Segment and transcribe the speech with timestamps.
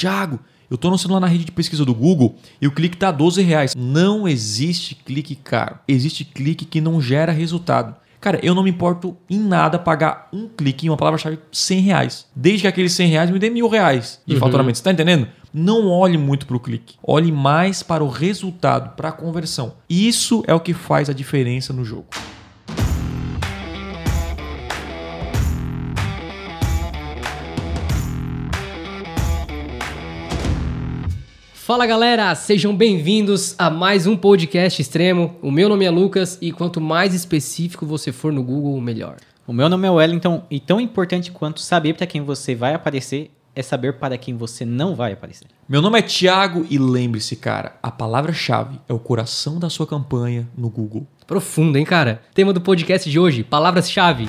[0.00, 0.40] Tiago,
[0.70, 3.42] eu tô anunciando lá na rede de pesquisa do Google e o clique tá 12
[3.42, 3.74] reais.
[3.76, 5.78] Não existe clique caro.
[5.86, 7.94] Existe clique que não gera resultado.
[8.18, 12.26] Cara, eu não me importo em nada pagar um clique em uma palavra-chave 100 reais.
[12.34, 14.40] Desde que aqueles 100 reais me dê mil reais de uhum.
[14.40, 14.78] faturamento.
[14.78, 15.28] Você tá entendendo?
[15.52, 16.94] Não olhe muito para o clique.
[17.02, 19.74] Olhe mais para o resultado, para a conversão.
[19.88, 22.06] Isso é o que faz a diferença no jogo.
[31.70, 35.36] Fala galera, sejam bem-vindos a mais um podcast extremo.
[35.40, 39.18] O meu nome é Lucas e quanto mais específico você for no Google, melhor.
[39.46, 43.30] O meu nome é Wellington e tão importante quanto saber para quem você vai aparecer
[43.54, 45.46] é saber para quem você não vai aparecer.
[45.68, 50.48] Meu nome é Thiago e lembre-se, cara, a palavra-chave é o coração da sua campanha
[50.58, 51.06] no Google.
[51.24, 52.20] Profundo, hein, cara?
[52.34, 54.28] Tema do podcast de hoje: palavras-chave.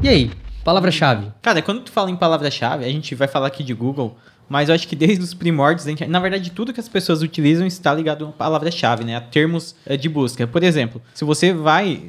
[0.00, 0.30] E aí,
[0.66, 1.28] Palavra-chave.
[1.40, 4.74] Cara, quando tu fala em palavra-chave, a gente vai falar aqui de Google, mas eu
[4.74, 8.32] acho que desde os primórdios, na verdade, tudo que as pessoas utilizam está ligado à
[8.32, 9.14] palavra-chave, né?
[9.14, 10.44] A termos eh, de busca.
[10.44, 12.02] Por exemplo, se você vai,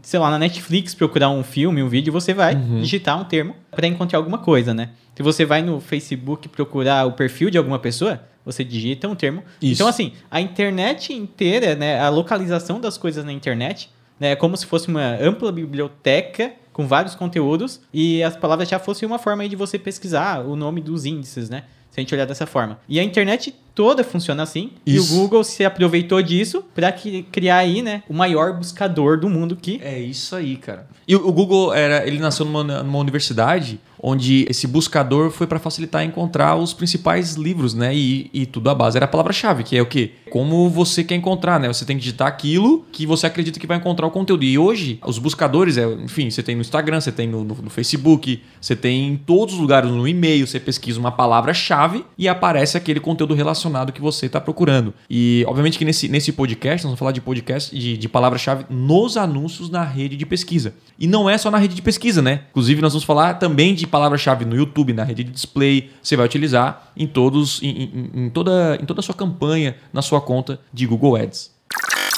[0.00, 2.80] sei lá, na Netflix procurar um filme, um vídeo, você vai uhum.
[2.80, 4.90] digitar um termo para encontrar alguma coisa, né?
[5.16, 9.42] Se você vai no Facebook procurar o perfil de alguma pessoa, você digita um termo.
[9.60, 9.72] Isso.
[9.72, 11.98] Então, assim, a internet inteira, né?
[11.98, 13.90] A localização das coisas na internet,
[14.20, 14.30] né?
[14.30, 19.06] É como se fosse uma ampla biblioteca com vários conteúdos e as palavras já fossem
[19.06, 21.62] uma forma aí de você pesquisar o nome dos índices, né?
[21.90, 22.80] Se a gente olhar dessa forma.
[22.88, 24.70] E a internet toda funciona assim.
[24.86, 25.12] Isso.
[25.12, 29.56] E o Google se aproveitou disso para criar aí, né, o maior buscador do mundo
[29.56, 30.86] que É isso aí, cara.
[31.06, 36.04] E o Google era, ele nasceu numa, numa universidade onde esse buscador foi para facilitar
[36.04, 37.94] encontrar os principais livros, né?
[37.94, 40.12] E, e tudo a base era a palavra-chave, que é o quê?
[40.30, 41.68] Como você quer encontrar, né?
[41.68, 44.44] Você tem que digitar aquilo que você acredita que vai encontrar o conteúdo.
[44.44, 47.70] E hoje, os buscadores, é, enfim, você tem no Instagram, você tem no, no, no
[47.70, 52.76] Facebook, você tem em todos os lugares, no e-mail, você pesquisa uma palavra-chave e aparece
[52.76, 54.92] aquele conteúdo relacionado que você está procurando.
[55.08, 59.16] E, obviamente, que nesse, nesse podcast, nós vamos falar de podcast, de, de palavra-chave nos
[59.16, 60.74] anúncios na rede de pesquisa.
[60.98, 62.42] E não é só na rede de pesquisa, né?
[62.50, 66.26] Inclusive, nós vamos falar também de palavra-chave no YouTube, na rede de display, você vai
[66.26, 70.60] utilizar em todos, em, em, em, toda, em toda a sua campanha, na sua conta
[70.72, 71.52] de Google Ads.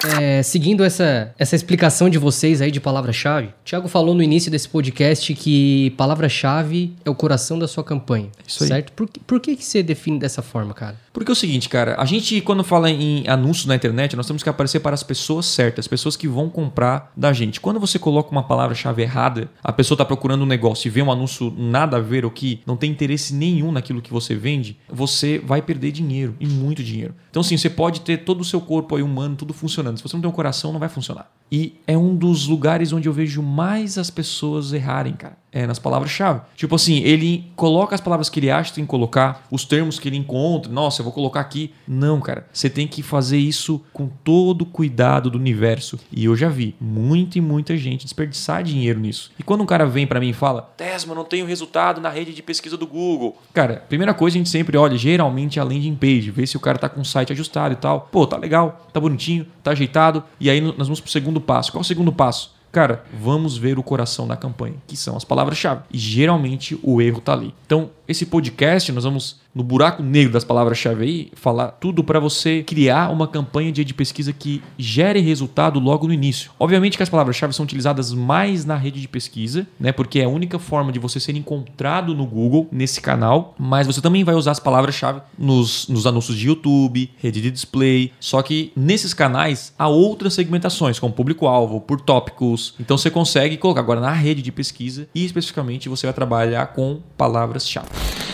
[0.05, 4.69] É, seguindo essa, essa explicação de vocês aí de palavra-chave, Thiago falou no início desse
[4.69, 8.31] podcast que palavra-chave é o coração da sua campanha.
[8.47, 8.69] Isso aí.
[8.69, 8.93] Certo?
[8.93, 10.97] Por, por que, que você define dessa forma, cara?
[11.13, 14.43] Porque é o seguinte, cara, a gente, quando fala em anúncios na internet, nós temos
[14.43, 17.61] que aparecer para as pessoas certas, pessoas que vão comprar da gente.
[17.61, 21.11] Quando você coloca uma palavra-chave errada, a pessoa está procurando um negócio e vê um
[21.11, 25.39] anúncio nada a ver ou que não tem interesse nenhum naquilo que você vende, você
[25.39, 27.15] vai perder dinheiro e muito dinheiro.
[27.31, 29.86] Então, assim, você pode ter todo o seu corpo aí humano, tudo funcionando.
[29.95, 31.31] Se você não tem um coração, não vai funcionar.
[31.53, 35.79] E é um dos lugares onde eu vejo mais as pessoas errarem, cara é, nas
[35.79, 36.41] palavras-chave.
[36.55, 39.99] Tipo assim, ele coloca as palavras que ele acha que tem que colocar, os termos
[39.99, 40.71] que ele encontra.
[40.71, 41.73] Nossa, eu vou colocar aqui.
[41.89, 42.47] Não, cara.
[42.53, 45.99] Você tem que fazer isso com todo o cuidado do universo.
[46.13, 49.33] E eu já vi muita e muita gente desperdiçar dinheiro nisso.
[49.39, 52.35] E quando um cara vem para mim e fala, Tesma, não tenho resultado na rede
[52.35, 53.37] de pesquisa do Google.
[53.55, 56.79] Cara, primeira coisa a gente sempre olha, geralmente a landing page, ver se o cara
[56.79, 58.09] tá com o site ajustado e tal.
[58.13, 60.23] Pô, tá legal, tá bonitinho, tá ajeitado.
[60.39, 61.73] E aí nós vamos pro segundo passo.
[61.73, 62.56] Qual é o segundo passo?
[62.77, 65.85] Cara, vamos ver o coração da campanha, que são as palavras-chave.
[65.91, 67.55] E geralmente o erro tá ali.
[67.65, 72.63] Então, esse podcast nós vamos no buraco negro das palavras-chave aí, falar tudo para você
[72.63, 76.51] criar uma campanha de pesquisa que gere resultado logo no início.
[76.61, 79.93] Obviamente que as palavras-chave são utilizadas mais na rede de pesquisa, né?
[79.93, 84.03] Porque é a única forma de você ser encontrado no Google nesse canal, mas você
[84.03, 88.13] também vai usar as palavras-chave nos, nos anúncios de YouTube, rede de display.
[88.21, 92.75] Só que nesses canais há outras segmentações, como público-alvo, por tópicos.
[92.79, 97.01] Então você consegue colocar agora na rede de pesquisa e especificamente você vai trabalhar com
[97.17, 98.26] palavras-chave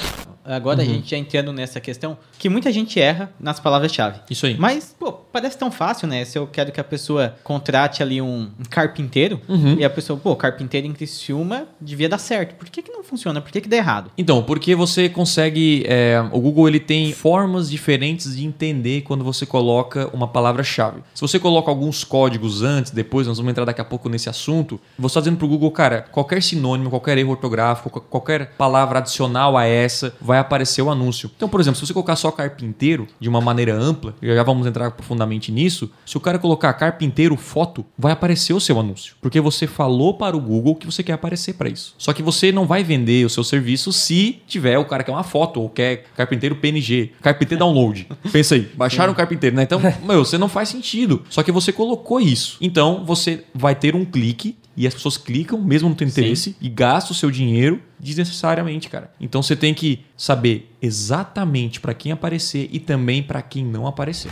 [0.45, 0.89] agora uhum.
[0.89, 4.21] a gente já entrando nessa questão, que muita gente erra nas palavras-chave.
[4.31, 4.57] Isso aí.
[4.59, 6.25] Mas, pô, parece tão fácil, né?
[6.25, 9.77] Se eu quero que a pessoa contrate ali um, um carpinteiro, uhum.
[9.79, 12.55] e a pessoa, pô, carpinteiro em Criciúma devia dar certo.
[12.55, 13.41] Por que, que não funciona?
[13.41, 14.11] Por que, que dá errado?
[14.17, 15.85] Então, porque você consegue.
[15.87, 21.03] É, o Google ele tem formas diferentes de entender quando você coloca uma palavra-chave.
[21.15, 24.81] Se você coloca alguns códigos antes, depois, nós vamos entrar daqui a pouco nesse assunto,
[24.99, 29.57] você está dizendo para o Google, cara, qualquer sinônimo, qualquer erro ortográfico, qualquer palavra adicional
[29.57, 31.31] a essa, vai aparecer o anúncio.
[31.37, 34.91] Então, por exemplo, se você colocar só carpinteiro de uma maneira ampla, já vamos entrar
[34.91, 39.67] profundamente nisso, se o cara colocar carpinteiro foto, vai aparecer o seu anúncio, porque você
[39.67, 41.95] falou para o Google que você quer aparecer para isso.
[41.99, 45.15] Só que você não vai vender o seu serviço se tiver o cara que é
[45.15, 48.09] uma foto ou quer carpinteiro PNG, carpinteiro download.
[48.33, 49.63] Pensa aí, baixaram o carpinteiro, né?
[49.63, 51.23] Então, meu, você não faz sentido.
[51.29, 52.57] Só que você colocou isso.
[52.61, 56.69] Então, você vai ter um clique e as pessoas clicam, mesmo não tendo interesse, e
[56.69, 59.13] gastam o seu dinheiro desnecessariamente, cara.
[59.21, 64.31] Então você tem que saber exatamente para quem aparecer e também para quem não aparecer.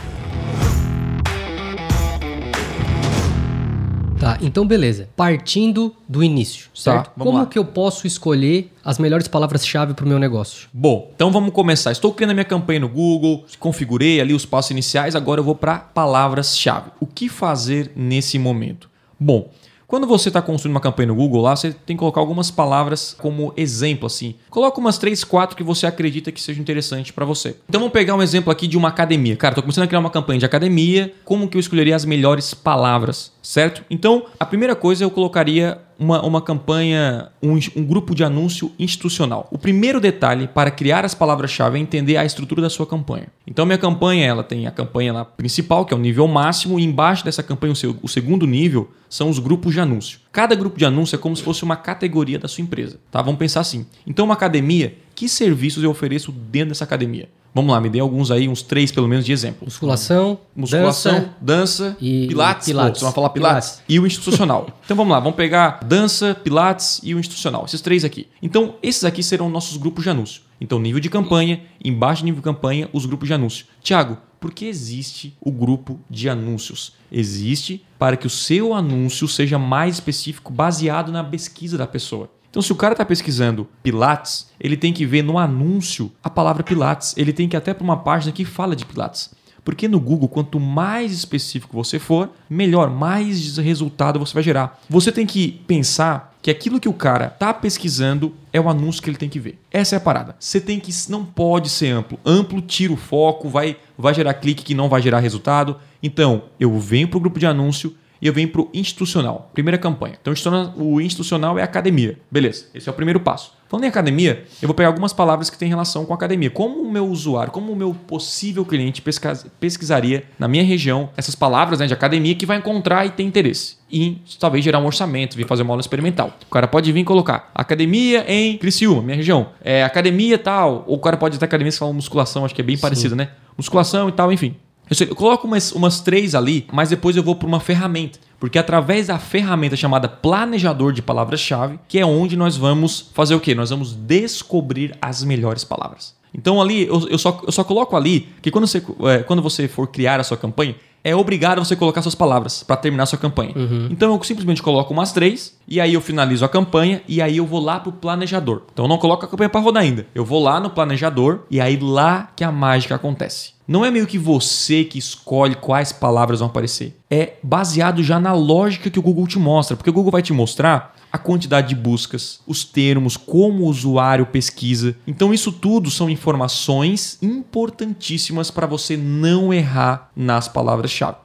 [4.21, 5.09] Tá, então beleza.
[5.15, 7.05] Partindo do início, certo?
[7.07, 7.45] Tá, Como lá.
[7.47, 10.69] que eu posso escolher as melhores palavras-chave para o meu negócio?
[10.71, 11.91] Bom, então vamos começar.
[11.91, 15.55] Estou criando a minha campanha no Google, configurei ali os passos iniciais, agora eu vou
[15.55, 16.91] para palavras-chave.
[16.99, 18.91] O que fazer nesse momento?
[19.19, 19.49] Bom,
[19.91, 23.13] quando você está construindo uma campanha no Google lá, você tem que colocar algumas palavras
[23.19, 24.35] como exemplo, assim.
[24.49, 27.57] Coloca umas três, quatro que você acredita que seja interessante para você.
[27.67, 29.35] Então vamos pegar um exemplo aqui de uma academia.
[29.35, 31.13] Cara, estou começando a criar uma campanha de academia.
[31.25, 33.83] Como que eu escolheria as melhores palavras, certo?
[33.89, 39.47] Então, a primeira coisa eu colocaria uma, uma campanha, um, um grupo de anúncio institucional.
[39.51, 43.27] O primeiro detalhe para criar as palavras-chave é entender a estrutura da sua campanha.
[43.45, 46.83] Então, minha campanha, ela tem a campanha lá principal, que é o nível máximo, e
[46.83, 50.19] embaixo dessa campanha, o, seu, o segundo nível, são os grupos de anúncio.
[50.31, 53.21] Cada grupo de anúncio é como se fosse uma categoria da sua empresa, tá?
[53.21, 53.85] Vamos pensar assim.
[54.07, 57.29] Então, uma academia, que serviços eu ofereço dentro dessa academia?
[57.53, 59.65] Vamos lá, me dê alguns aí, uns três pelo menos de exemplo.
[59.65, 63.01] Musculação, Musculação, dança, e pilates, pilates.
[63.01, 63.83] Pô, você falar pilates, Pilates.
[63.89, 64.67] e o institucional.
[64.85, 67.65] então vamos lá, vamos pegar dança, pilates e o institucional.
[67.65, 68.27] Esses três aqui.
[68.41, 70.41] Então, esses aqui serão nossos grupos de anúncio.
[70.61, 73.65] Então, nível de campanha, embaixo do nível de campanha, os grupos de anúncio.
[73.81, 76.93] Tiago, por que existe o grupo de anúncios?
[77.11, 82.29] Existe para que o seu anúncio seja mais específico, baseado na pesquisa da pessoa.
[82.51, 86.63] Então, se o cara está pesquisando Pilates, ele tem que ver no anúncio a palavra
[86.63, 87.15] Pilates.
[87.15, 89.31] Ele tem que ir até para uma página que fala de Pilates.
[89.63, 94.81] Porque no Google, quanto mais específico você for, melhor, mais resultado você vai gerar.
[94.89, 99.09] Você tem que pensar que aquilo que o cara tá pesquisando é o anúncio que
[99.09, 99.59] ele tem que ver.
[99.71, 100.35] Essa é a parada.
[100.37, 102.19] Você tem que não pode ser amplo.
[102.25, 105.77] Amplo tira o foco, vai vai gerar clique que não vai gerar resultado.
[106.01, 109.49] Então, eu venho pro grupo de anúncio e eu venho para o institucional.
[109.53, 110.15] Primeira campanha.
[110.21, 110.33] Então,
[110.77, 112.19] o institucional é academia.
[112.29, 113.53] Beleza, esse é o primeiro passo.
[113.67, 116.49] Falando em academia, eu vou pegar algumas palavras que têm relação com academia.
[116.49, 121.35] Como o meu usuário, como o meu possível cliente pesquisa- pesquisaria na minha região essas
[121.35, 123.77] palavras né, de academia que vai encontrar e ter interesse.
[123.89, 126.37] E talvez gerar um orçamento, vir fazer uma aula experimental.
[126.47, 129.47] O cara pode vir e colocar academia em Criciúma, minha região.
[129.63, 130.83] É, academia tal.
[130.85, 133.29] Ou o cara pode ter academia que fala musculação, acho que é bem parecido, né?
[133.57, 134.55] Musculação e tal, enfim.
[134.91, 138.19] Eu, sei, eu coloco umas, umas três ali, mas depois eu vou para uma ferramenta.
[138.37, 143.39] Porque através da ferramenta chamada planejador de palavras-chave, que é onde nós vamos fazer o
[143.39, 143.55] quê?
[143.55, 146.13] Nós vamos descobrir as melhores palavras.
[146.33, 149.65] Então ali, eu, eu só, eu só coloco ali que quando você, é, quando você
[149.65, 153.17] for criar a sua campanha, é obrigado você colocar suas palavras para terminar a sua
[153.17, 153.53] campanha.
[153.91, 157.45] Então eu simplesmente coloco umas três, e aí eu finalizo a campanha, e aí eu
[157.45, 158.63] vou lá pro planejador.
[158.73, 160.05] Então eu não coloco a campanha para rodar ainda.
[160.13, 163.53] Eu vou lá no planejador, e aí lá que a mágica acontece.
[163.71, 166.99] Não é meio que você que escolhe quais palavras vão aparecer.
[167.09, 169.77] É baseado já na lógica que o Google te mostra.
[169.77, 174.25] Porque o Google vai te mostrar a quantidade de buscas, os termos, como o usuário
[174.25, 174.97] pesquisa.
[175.07, 181.19] Então, isso tudo são informações importantíssimas para você não errar nas palavras-chave.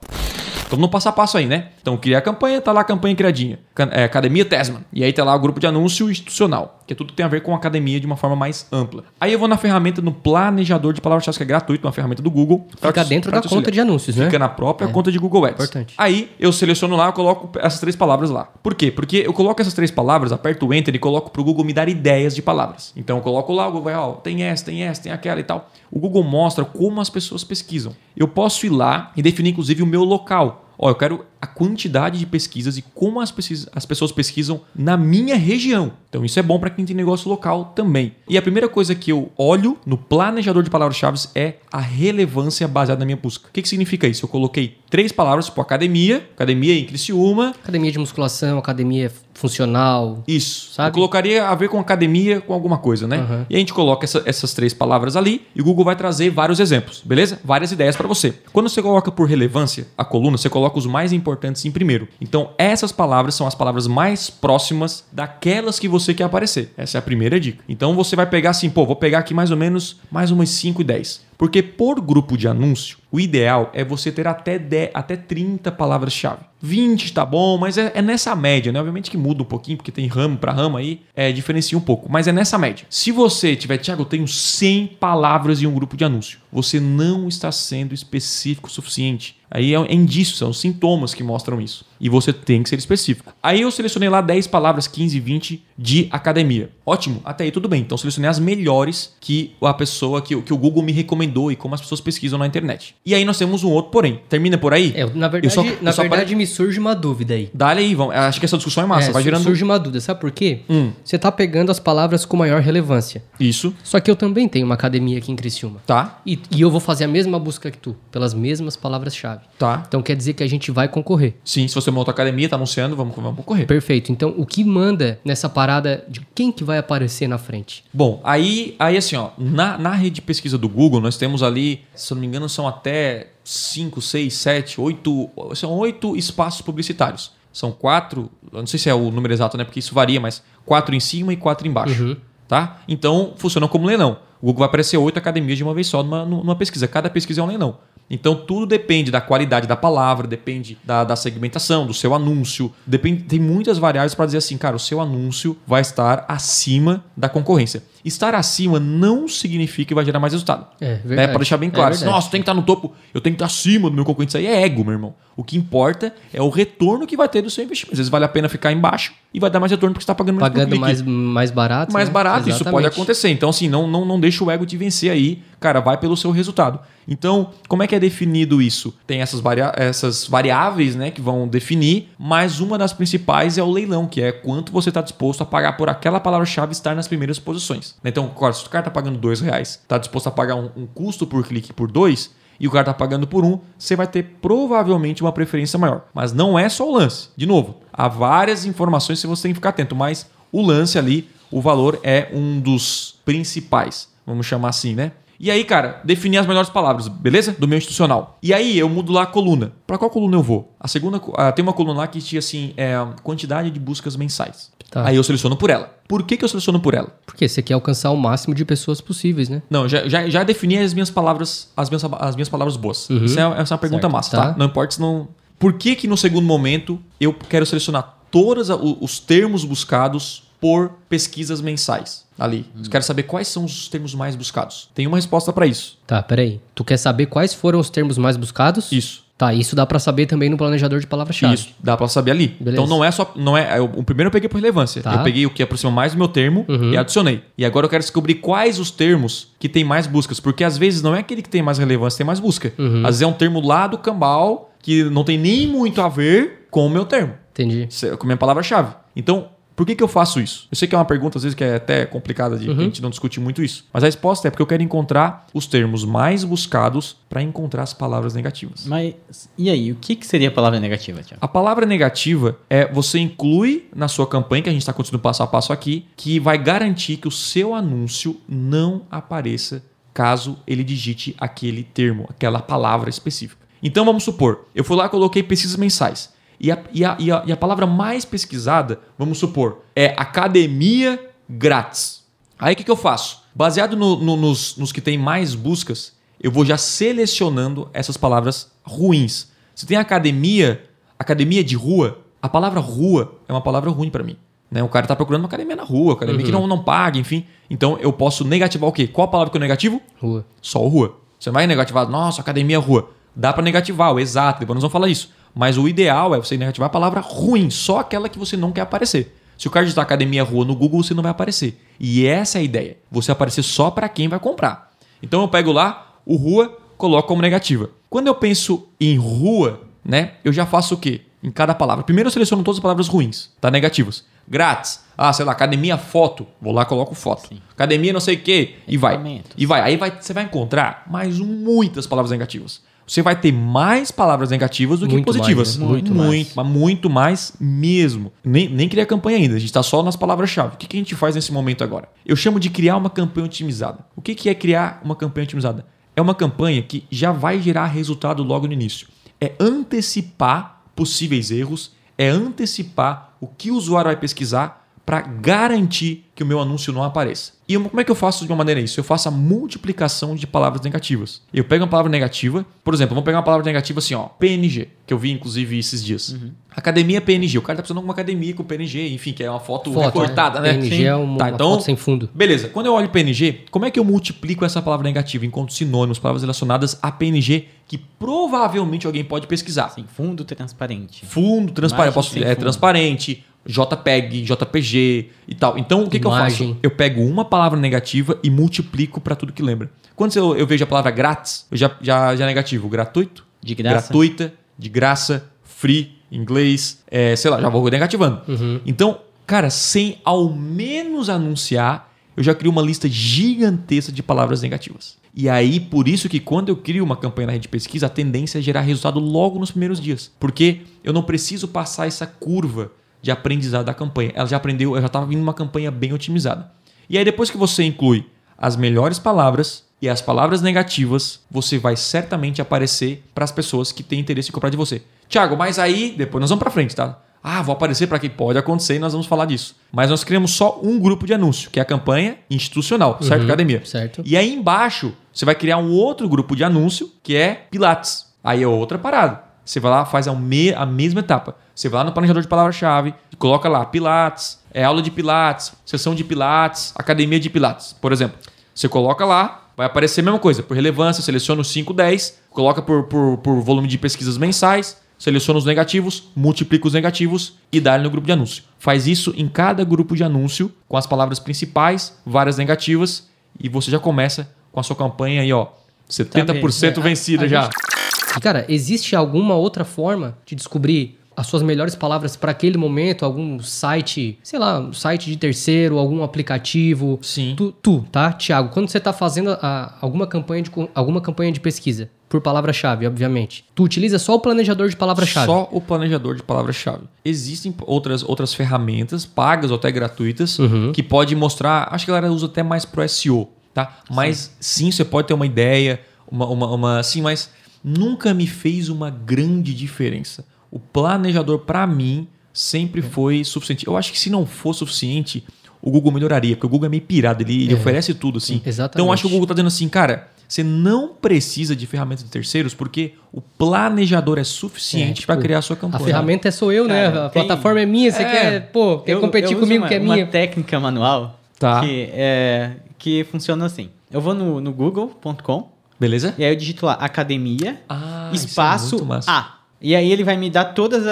[0.67, 1.69] Então, no passo a passo aí, né?
[1.81, 3.59] Então, criar a campanha, tá lá a campanha criadinha.
[3.93, 4.81] É, Academia Tesman.
[4.93, 7.29] E aí tá lá o grupo de anúncio institucional, que é tudo que tem a
[7.29, 9.05] ver com academia de uma forma mais ampla.
[9.21, 12.31] Aí eu vou na ferramenta, no planejador de palavras-chave, que é gratuito, uma ferramenta do
[12.31, 12.67] Google.
[12.81, 14.25] pra Fica te- dentro pra da conta de anúncios, né?
[14.27, 15.55] Fica na própria conta de Google Ads.
[15.55, 15.95] Importante.
[15.97, 18.49] Aí eu seleciono lá, eu coloco essas três palavras lá.
[18.63, 18.91] Por quê?
[18.91, 21.89] Porque eu coloco essas três palavras, aperto o Enter e coloco pro Google me dar
[21.89, 22.93] ideias de palavras.
[22.97, 25.45] Então eu coloco lá, o Google vai, ó, tem essa, tem essa, tem aquela e
[25.45, 25.71] tal.
[25.91, 27.95] O Google mostra como as pessoas pesquisam.
[28.17, 30.65] Eu posso ir lá e definir, inclusive, o meu local.
[30.79, 34.97] Ó, eu quero a quantidade de pesquisas e como as, pesquisas- as pessoas pesquisam na
[34.97, 35.93] minha região.
[36.09, 38.15] Então isso é bom para quem tem negócio local também.
[38.29, 42.99] E a primeira coisa que eu olho no planejador de palavras-chave é a relevância baseada
[43.01, 43.49] na minha busca.
[43.49, 44.25] O que, que significa isso?
[44.25, 50.23] Eu coloquei três palavras, tipo academia, academia em Criciúma, Academia de musculação, academia funcional.
[50.27, 50.73] isso.
[50.73, 50.89] Sabe?
[50.91, 53.19] Eu colocaria a ver com academia, com alguma coisa, né?
[53.19, 53.47] Uhum.
[53.51, 56.61] E a gente coloca essa- essas três palavras ali e o Google vai trazer vários
[56.61, 57.39] exemplos, beleza?
[57.45, 58.35] Várias ideias para você.
[58.53, 62.09] Quando você coloca por relevância a coluna, você coloca os mais importantes em primeiro.
[62.21, 66.73] Então, essas palavras são as palavras mais próximas daquelas que você quer aparecer.
[66.77, 67.63] Essa é a primeira dica.
[67.69, 70.81] Então, você vai pegar assim, pô, vou pegar aqui mais ou menos mais umas 5
[70.81, 71.25] e 10.
[71.39, 76.43] Porque por grupo de anúncio, o ideal é você ter até, 10, até 30 palavras-chave.
[76.61, 78.79] 20 tá bom, mas é, é nessa média, né?
[78.79, 82.11] Obviamente que muda um pouquinho, porque tem ramo para ramo aí, é, diferencia um pouco,
[82.11, 82.87] mas é nessa média.
[82.89, 87.29] Se você tiver, Thiago, eu tenho 100 palavras em um grupo de anúncio, você não
[87.29, 89.37] está sendo específico o suficiente.
[89.51, 91.85] Aí é, é indício, são sintomas que mostram isso.
[92.01, 93.33] E você tem que ser específico.
[93.43, 96.71] Aí eu selecionei lá 10 palavras, 15, 20 de academia.
[96.85, 97.81] Ótimo, até aí tudo bem.
[97.81, 101.75] Então selecionei as melhores que a pessoa, que, que o Google me recomendou e como
[101.75, 102.95] as pessoas pesquisam na internet.
[103.05, 104.21] E aí nós temos um outro porém.
[104.29, 104.93] Termina por aí?
[104.97, 107.49] É, na verdade, só- na verdade me surge uma dúvida aí.
[107.55, 108.15] Dá-lhe aí, vamos.
[108.15, 109.11] Acho que essa discussão é massa.
[109.11, 109.45] É, vai gerando.
[109.45, 110.61] Surge uma dúvida, sabe por quê?
[110.69, 110.91] Hum.
[111.05, 113.23] Você tá pegando as palavras com maior relevância.
[113.41, 115.81] Isso, Só que eu também tenho uma academia aqui em Criciúma.
[115.87, 116.21] tá?
[116.27, 119.36] E, e eu vou fazer a mesma busca que tu, pelas mesmas palavras-chave.
[119.59, 119.85] Tá.
[119.87, 121.35] Então quer dizer que a gente vai concorrer.
[121.45, 123.67] Sim, se você monta academia, tá anunciando, vamos, vamos correr.
[123.67, 124.13] Perfeito.
[124.13, 127.85] Então o que manda nessa parada de quem que vai aparecer na frente?
[127.93, 131.83] Bom, aí, aí assim, ó, na, na rede de pesquisa do Google, nós temos ali,
[131.95, 135.31] se eu não me engano, são até 5, 6, 7, 8.
[135.55, 137.33] São oito espaços publicitários.
[137.53, 139.65] São quatro, eu não sei se é o número exato, né?
[139.65, 142.05] Porque isso varia, mas quatro em cima e quatro embaixo.
[142.05, 142.17] Uhum.
[142.47, 142.81] Tá?
[142.87, 144.19] Então funciona como leilão.
[144.43, 146.87] O Google vai aparecer oito academias de uma vez só numa, numa pesquisa.
[146.87, 147.79] Cada pesquisa é um leilão.
[148.09, 152.73] Então tudo depende da qualidade da palavra, depende da, da segmentação, do seu anúncio.
[152.87, 157.29] Depende, tem muitas variáveis para dizer assim, cara, o seu anúncio vai estar acima da
[157.29, 157.83] concorrência.
[158.05, 160.67] Estar acima não significa que vai gerar mais resultado.
[160.81, 161.01] É, Né?
[161.05, 161.29] verdade.
[161.33, 161.91] Para deixar bem É claro.
[161.95, 162.11] verdade.
[162.11, 164.31] Nossa, tem que estar no topo, eu tenho que estar acima do meu concorrente.
[164.31, 165.15] Isso aí é ego, meu irmão.
[165.37, 167.93] O que importa é o retorno que vai ter do seu investimento.
[167.95, 170.15] Às vezes vale a pena ficar embaixo e vai dar mais retorno porque você está
[170.15, 171.93] pagando menos por Pagando mais, mais barato.
[171.93, 172.13] mais né?
[172.13, 172.93] barato, isso pode Exatamente.
[172.95, 173.29] acontecer.
[173.31, 176.31] Então, assim, não, não, não deixa o ego te vencer aí, cara, vai pelo seu
[176.31, 176.81] resultado.
[177.09, 178.93] Então, como é que é definido isso?
[179.07, 183.71] Tem essas, varia essas variáveis né, que vão definir, mas uma das principais é o
[183.71, 187.39] leilão, que é quanto você está disposto a pagar por aquela palavra-chave estar nas primeiras
[187.39, 187.95] posições.
[188.05, 190.87] Então, claro, se o cara está pagando dois reais, está disposto a pagar um, um
[190.87, 194.23] custo por clique por dois, e o cara está pagando por um, você vai ter
[194.41, 196.07] provavelmente uma preferência maior.
[196.15, 197.29] Mas não é só o lance.
[197.37, 201.29] De novo, há várias informações que você tem que ficar atento, mas o lance ali,
[201.51, 205.13] o valor é um dos principais, vamos chamar assim, né?
[205.39, 207.55] E aí, cara, definir as melhores palavras, beleza?
[207.59, 208.39] Do meu institucional.
[208.43, 209.73] E aí eu mudo lá a coluna.
[209.87, 210.75] Para qual coluna eu vou?
[210.81, 214.71] A segunda, ah, tem uma coluna lá que tinha assim, é, quantidade de buscas mensais.
[214.91, 215.07] Tá.
[215.07, 215.95] Aí eu seleciono por ela.
[216.09, 217.09] Por que, que eu seleciono por ela?
[217.27, 219.63] Porque você quer alcançar o máximo de pessoas possíveis, né?
[219.69, 223.09] Não, já, já, já defini as minhas palavras, as minhas, as minhas palavras boas.
[223.11, 224.53] Isso é, essa é uma pergunta Certo, massa, tá.
[224.53, 224.59] tá?
[224.59, 225.29] Não importa se não.
[225.59, 231.61] Por que, que no segundo momento eu quero selecionar todos os termos buscados por pesquisas
[231.61, 232.25] mensais?
[232.37, 232.67] Ali.
[232.83, 234.89] Eu quero saber quais são os termos mais buscados.
[234.95, 235.97] Tem uma resposta para isso.
[236.07, 236.61] Tá, peraí.
[236.75, 238.91] Tu quer saber quais foram os termos mais buscados?
[238.91, 239.25] Isso.
[239.39, 241.55] Tá, isso dá pra saber também no planejador de palavra-chave.
[241.55, 242.49] Isso, dá pra saber ali.
[242.59, 242.83] Beleza.
[242.83, 243.33] Então não é só.
[243.37, 245.03] Não é, eu- o primeiro eu peguei por relevância.
[245.03, 245.15] Tá.
[245.15, 246.93] Eu peguei o que aproxima mais do meu termo Uhum.
[246.93, 247.43] e adicionei.
[247.57, 250.41] E agora eu quero descobrir quais os termos que tem mais buscas.
[250.41, 252.73] Porque às vezes não é aquele que tem mais relevância, tem mais busca.
[252.79, 252.99] Uhum.
[253.01, 256.67] Às vezes é um termo lá do cambal que não tem nem muito a ver
[256.71, 257.35] com o meu termo.
[257.53, 257.89] Entendi.
[258.19, 258.95] Com a minha palavra-chave.
[259.15, 260.67] Então, por que, que eu faço isso?
[260.73, 262.79] Eu sei que é uma pergunta, às vezes, que é até complicada de Uhum.
[262.79, 263.85] a gente não discutir muito isso.
[263.93, 267.93] Mas a resposta é porque eu quero encontrar os termos mais buscados para encontrar as
[267.93, 268.87] palavras negativas.
[268.87, 269.15] Mas
[269.59, 271.45] e aí, o que, que seria a palavra negativa, Tiago?
[271.45, 275.43] A palavra negativa é você inclui na sua campanha, que a gente está continuando passo
[275.43, 279.83] a passo aqui, que vai garantir que o seu anúncio não apareça
[280.15, 283.67] caso ele digite aquele termo, aquela palavra específica.
[283.83, 286.35] Então vamos supor, eu fui lá e coloquei pesquisas mensais.
[286.59, 291.31] E a, e, a, e, a, e a palavra mais pesquisada, vamos supor, é academia
[291.49, 292.25] grátis.
[292.59, 293.43] Aí o que, que eu faço?
[293.55, 298.71] Baseado no- no- nos, nos que tem mais buscas, eu vou já selecionando essas palavras
[298.85, 299.51] ruins.
[299.75, 300.83] Se tem academia,
[301.19, 304.37] academia de rua, a palavra rua é uma palavra ruim para mim.
[304.71, 304.83] Né?
[304.83, 307.45] O cara está procurando uma academia na rua, academia que não, não paga, enfim.
[307.71, 309.07] Então eu posso negativar o quê?
[309.07, 310.01] Qual a palavra que eu negativo?
[310.21, 310.45] Rua.
[310.61, 311.17] Só o rua.
[311.39, 313.11] Você não vai negativar, nossa, academia rua.
[313.35, 315.31] Dá para negativar, o exato, depois nós vamos falar isso.
[315.57, 318.83] Mas o ideal é você negativar a palavra ruim, só aquela que você não quer
[318.83, 319.35] aparecer.
[319.57, 321.81] Se o cara digitar academia rua no Google, você não vai aparecer.
[321.99, 322.99] E essa é a ideia.
[323.11, 324.93] Você aparecer só para quem vai comprar.
[325.23, 327.89] Então eu pego lá o rua, coloco como negativa.
[328.11, 331.23] Quando eu penso em rua, né, eu já faço o quê?
[331.43, 332.05] Em cada palavra.
[332.05, 333.71] Primeiro eu seleciono todas as palavras ruins, tá?
[333.71, 334.27] Negativas.
[334.47, 335.01] Grátis.
[335.17, 336.47] Ah, sei lá, academia foto.
[336.61, 337.49] Vou lá, coloco foto.
[337.71, 338.75] Academia não sei o quê.
[338.87, 339.43] E vai.
[339.57, 339.81] E vai.
[339.81, 342.83] Aí vai, você vai encontrar mais muitas palavras negativas.
[343.07, 345.77] Você vai ter mais palavras negativas do que Muito positivas.
[345.77, 345.87] mais, né?
[345.87, 346.29] Muito mais.
[346.29, 348.33] muito, mas muito mais mesmo.
[348.45, 350.75] Nem, nem criei a campanha ainda, a gente está só nas palavras-chave.
[350.75, 352.09] O que, que a gente faz nesse momento agora?
[352.25, 354.05] Eu chamo de criar uma campanha otimizada.
[354.17, 355.87] O que, que é criar uma campanha otimizada?
[356.17, 359.07] É uma campanha que já vai gerar resultado logo no início.
[359.41, 366.43] É antecipar possíveis erros, é antecipar o que o usuário vai pesquisar para garantir que
[366.43, 367.53] o meu anúncio não apareça.
[367.69, 368.99] E como é que eu faço de uma maneira isso?
[368.99, 371.41] Eu faço a multiplicação de palavras negativas.
[371.55, 374.89] Eu pego uma palavra negativa, por exemplo, vamos pegar uma palavra negativa assim, ó, PNG,
[375.07, 376.31] que eu vi inclusive esses dias.
[376.31, 376.51] Uhum.
[376.77, 377.57] Academia PNG.
[377.57, 380.05] O cara tá precisando de uma academia com PNG, enfim, que é uma foto, foto
[380.05, 380.73] recortada, né?
[380.73, 380.79] né?
[380.79, 381.05] PNG Sim.
[381.05, 382.29] é uma, tá, então, foto sem fundo.
[382.35, 382.69] Beleza.
[382.69, 385.47] Quando eu olho PNG, como é que eu multiplico essa palavra negativa?
[385.47, 389.91] Encontro sinônimos, palavras relacionadas a PNG que provavelmente alguém pode pesquisar.
[389.91, 391.25] Sim, fundo transparente.
[391.25, 392.15] Fundo transparente.
[392.15, 392.57] Posso, é fundo.
[392.57, 395.77] transparente JPEG, JPG e tal.
[395.77, 396.77] Então, o que, que eu faço?
[396.83, 399.91] Eu pego uma palavra negativa e multiplico para tudo que lembra.
[400.15, 402.89] Quando eu, eu vejo a palavra grátis, eu já, já, já é negativo.
[402.89, 404.09] Gratuito, de graça.
[404.09, 408.41] gratuita, de graça, free, inglês, é, sei lá, já vou negativando.
[408.49, 408.81] Uhum.
[408.87, 415.17] Então, cara, sem ao menos anunciar, eu já crio uma lista gigantesca de palavras negativas.
[415.35, 418.09] E aí, por isso que quando eu crio uma campanha na rede de pesquisa, a
[418.09, 420.33] tendência é gerar resultado logo nos primeiros dias.
[420.41, 422.91] Porque eu não preciso passar essa curva
[423.27, 424.31] de aprendizado da campanha.
[424.35, 426.71] Ela já aprendeu, ela já estava vindo uma campanha bem otimizada.
[427.11, 428.25] E aí depois que você inclui
[428.57, 434.05] as melhores palavras e as palavras negativas, você vai certamente aparecer para as pessoas que
[434.05, 435.03] têm interesse em comprar de você.
[435.29, 437.19] Tiago, mas aí depois nós vamos para frente, tá?
[437.43, 439.75] Ah, vou aparecer para quem pode acontecer e nós vamos falar disso.
[439.91, 443.41] Mas nós criamos só um grupo de anúncio, que é a campanha institucional, certo?
[443.41, 443.85] Uhum, Academia.
[443.85, 444.23] Certo.
[444.25, 448.27] E aí embaixo você vai criar um outro grupo de anúncio, que é Pilates.
[448.43, 449.43] Aí é outra parada.
[449.65, 451.57] Você vai lá, faz a, me a mesma etapa.
[451.77, 456.15] Você vai lá no planejador de palavra-chave, coloca lá Pilates, é aula de Pilates, sessão
[456.15, 458.39] de Pilates, academia de Pilates, por exemplo.
[458.75, 460.63] Você coloca lá, vai aparecer a mesma coisa.
[460.63, 465.59] Por relevância, seleciona os 5, 10, coloca por, por, por volume de pesquisas mensais, seleciona
[465.59, 468.65] os negativos, multiplica os negativos e dá no grupo de anúncio.
[468.79, 473.29] Faz isso em cada grupo de anúncio, com as palavras principais, várias negativas,
[473.61, 475.69] e você já começa com a sua campanha aí, ó,
[476.09, 477.65] 70% tá vencida já.
[477.65, 478.41] Gente...
[478.41, 483.61] Cara, existe alguma outra forma de descobrir as suas melhores palavras para aquele momento, algum
[483.61, 487.19] site, sei lá, um site de terceiro, algum aplicativo.
[487.21, 487.55] Sim.
[487.57, 491.61] Tu, tu tá, Thiago, quando você está fazendo a, alguma, campanha de, alguma campanha de
[491.61, 493.65] pesquisa, por palavra-chave, obviamente.
[493.75, 495.47] Tu utiliza só o planejador de palavra-chave?
[495.47, 497.05] Só o planejador de palavra-chave.
[497.25, 500.93] Existem outras, outras ferramentas, pagas ou até gratuitas, uhum.
[500.93, 501.89] que pode mostrar.
[501.93, 503.99] Acho que a galera usa até mais pro SEO, tá?
[504.11, 506.01] Mas sim, sim você pode ter uma ideia,
[506.31, 507.03] uma, uma, uma.
[507.03, 507.51] Sim, mas
[507.85, 510.45] nunca me fez uma grande diferença.
[510.77, 513.87] O planejador, para mim, sempre foi suficiente.
[513.87, 515.43] Eu acho que se não for suficiente,
[515.81, 517.77] o Google melhoraria, porque o Google é meio pirado, ele, ele é.
[517.77, 518.61] oferece tudo assim.
[518.63, 518.97] Exatamente.
[518.97, 522.25] Então eu acho que o Google está dizendo assim, cara, você não precisa de ferramentas
[522.25, 526.03] de terceiros porque o planejador é suficiente é, tipo, para criar a sua campanha.
[526.03, 527.07] A ferramenta é sou eu, né?
[527.07, 527.27] Cara, né?
[527.27, 527.43] A tem...
[527.47, 529.99] plataforma é minha, você é, quer, pô, quer eu, competir eu comigo uma, que é
[529.99, 530.25] minha.
[530.25, 531.81] uma técnica manual tá.
[531.81, 533.89] que, é, que funciona assim.
[534.11, 536.35] Eu vou no, no google.com Beleza?
[536.37, 539.56] E aí eu digito lá academia, ah, espaço é A.
[539.81, 541.05] E aí ele vai me dar todos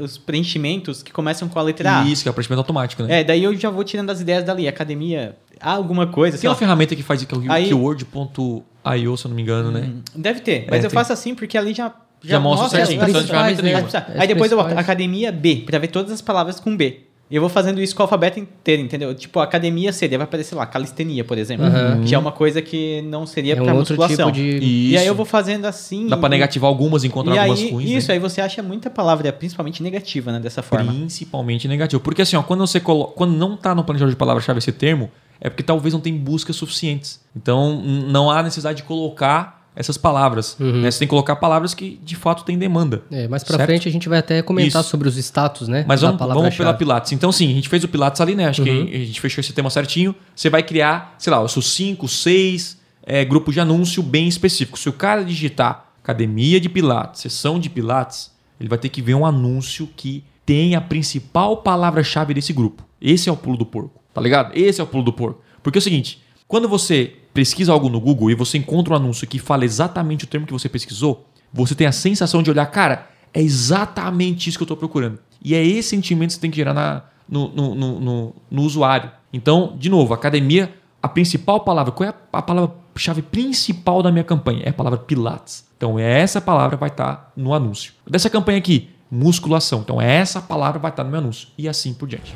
[0.00, 2.04] os preenchimentos que começam com a letra A.
[2.04, 3.20] Isso, que é o preenchimento automático, né?
[3.20, 4.66] É, daí eu já vou tirando as ideias dali.
[4.66, 6.38] Academia, alguma coisa.
[6.38, 6.58] Tem uma lá.
[6.58, 9.80] ferramenta que faz que é o aí, keyword.io, se eu não me engano, né?
[9.80, 10.98] Hum, deve ter, mas é, eu tem...
[10.98, 13.62] faço assim porque ali já já, já mostra, mostra certinho.
[13.62, 13.86] Né?
[14.18, 17.02] Aí depois eu boto academia B, para ver todas as palavras com B.
[17.28, 19.12] E eu vou fazendo isso com o alfabeto inteiro, entendeu?
[19.12, 21.66] Tipo, academia seria, vai aparecer lá, calistenia, por exemplo.
[21.66, 22.04] Uhum.
[22.04, 24.30] Que é uma coisa que não seria é pra um musculação.
[24.30, 24.90] Tipo de...
[24.90, 26.06] E aí eu vou fazendo assim.
[26.06, 27.90] Dá pra negativar algumas e encontrar algumas aí, ruins.
[27.90, 28.14] Isso, né?
[28.14, 30.38] aí você acha muita palavra, principalmente negativa, né?
[30.38, 30.92] Dessa forma.
[30.92, 32.00] Principalmente negativa.
[32.00, 33.06] Porque assim, ó, quando você colo...
[33.06, 35.10] quando não tá no planejador de palavra-chave esse termo,
[35.40, 37.20] é porque talvez não tem buscas suficientes.
[37.34, 40.56] Então, não há necessidade de colocar essas palavras.
[40.58, 40.80] Uhum.
[40.80, 40.90] Né?
[40.90, 43.02] Você tem que colocar palavras que de fato têm demanda.
[43.10, 43.68] É, mais pra certo?
[43.68, 44.90] frente a gente vai até comentar Isso.
[44.90, 45.84] sobre os status, né?
[45.86, 47.12] Mas vamos, vamos pela Pilates.
[47.12, 48.46] Então, sim, a gente fez o Pilates ali, né?
[48.46, 48.86] Acho uhum.
[48.86, 50.14] que a gente fechou esse tema certinho.
[50.34, 54.80] Você vai criar, sei lá, os seus 5, 6 é, grupos de anúncio bem específicos.
[54.80, 59.14] Se o cara digitar academia de Pilates, sessão de Pilates, ele vai ter que ver
[59.14, 62.84] um anúncio que tem a principal palavra-chave desse grupo.
[63.00, 64.56] Esse é o pulo do porco, tá ligado?
[64.56, 65.42] Esse é o pulo do porco.
[65.62, 69.26] Porque é o seguinte, quando você pesquisa algo no Google e você encontra um anúncio
[69.26, 73.10] que fala exatamente o termo que você pesquisou, você tem a sensação de olhar, cara,
[73.32, 75.18] é exatamente isso que eu estou procurando.
[75.42, 79.10] E é esse sentimento que você tem que gerar na, no, no, no, no, usuário.
[79.32, 84.62] Então, de novo, academia, a principal palavra, qual é a, palavra-chave principal da minha campanha?
[84.64, 85.66] É a palavra Pilates.
[85.76, 87.92] Então, essa palavra vai estar no anúncio.
[88.08, 89.80] Dessa campanha aqui, musculação.
[89.80, 91.48] Então, essa palavra vai estar no meu anúncio.
[91.58, 92.34] E assim por diante.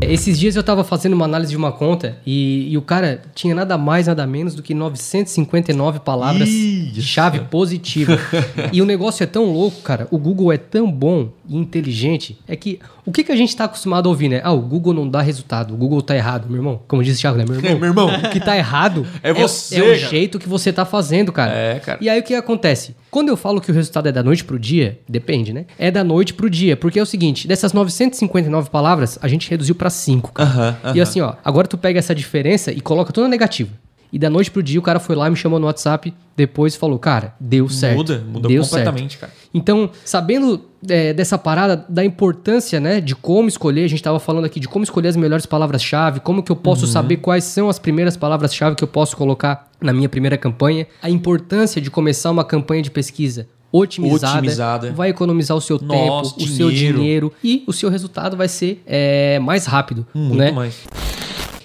[0.00, 3.54] Esses dias eu tava fazendo uma análise de uma conta e, e o cara tinha
[3.54, 8.16] nada mais, nada menos do que 959 palavras Ih, chave positiva.
[8.72, 10.06] e o negócio é tão louco, cara.
[10.10, 12.38] O Google é tão bom e inteligente.
[12.46, 12.78] É que
[13.08, 14.40] O que, que a gente tá acostumado a ouvir, né?
[14.44, 16.80] Ah, o Google não dá resultado, o Google tá errado, meu irmão.
[16.86, 17.44] Como disse o Thiago, né?
[17.48, 18.08] Meu irmão, Meu irmão.
[18.08, 19.96] o que tá errado É você, é, o cara.
[19.96, 21.52] jeito que você tá fazendo, cara.
[21.52, 21.98] É, cara.
[22.02, 22.94] E aí o que acontece?
[23.10, 25.64] Quando eu falo que o resultado é da noite pro dia, depende, né?
[25.78, 29.74] É da noite pro dia, porque é o seguinte, dessas 959 palavras, a gente reduziu
[29.74, 30.48] pra 5, cara.
[30.50, 31.02] Aham, E aham.
[31.02, 33.70] assim, ó, agora tu pega essa diferença e coloca toda negativa.
[34.12, 36.98] E da noite pro dia o cara foi lá, me chamou no WhatsApp, depois falou,
[36.98, 37.96] cara, deu certo.
[37.96, 39.20] Muda, muda deu completamente, certo.
[39.20, 39.32] cara.
[39.52, 44.44] Então, sabendo é, dessa parada, da importância, né, de como escolher, a gente tava falando
[44.44, 46.92] aqui de como escolher as melhores palavras-chave, como que eu posso Uhum.
[46.92, 51.10] saber quais são as primeiras palavras-chave que eu posso colocar na minha primeira campanha, a
[51.10, 54.92] importância de começar uma campanha de pesquisa otimizada, Otimizada.
[54.92, 56.98] vai economizar o seu Nossa, tempo, o seu dinheiro.
[56.98, 60.50] dinheiro e o seu resultado vai ser é, mais rápido, Muito né?
[60.52, 60.74] mais.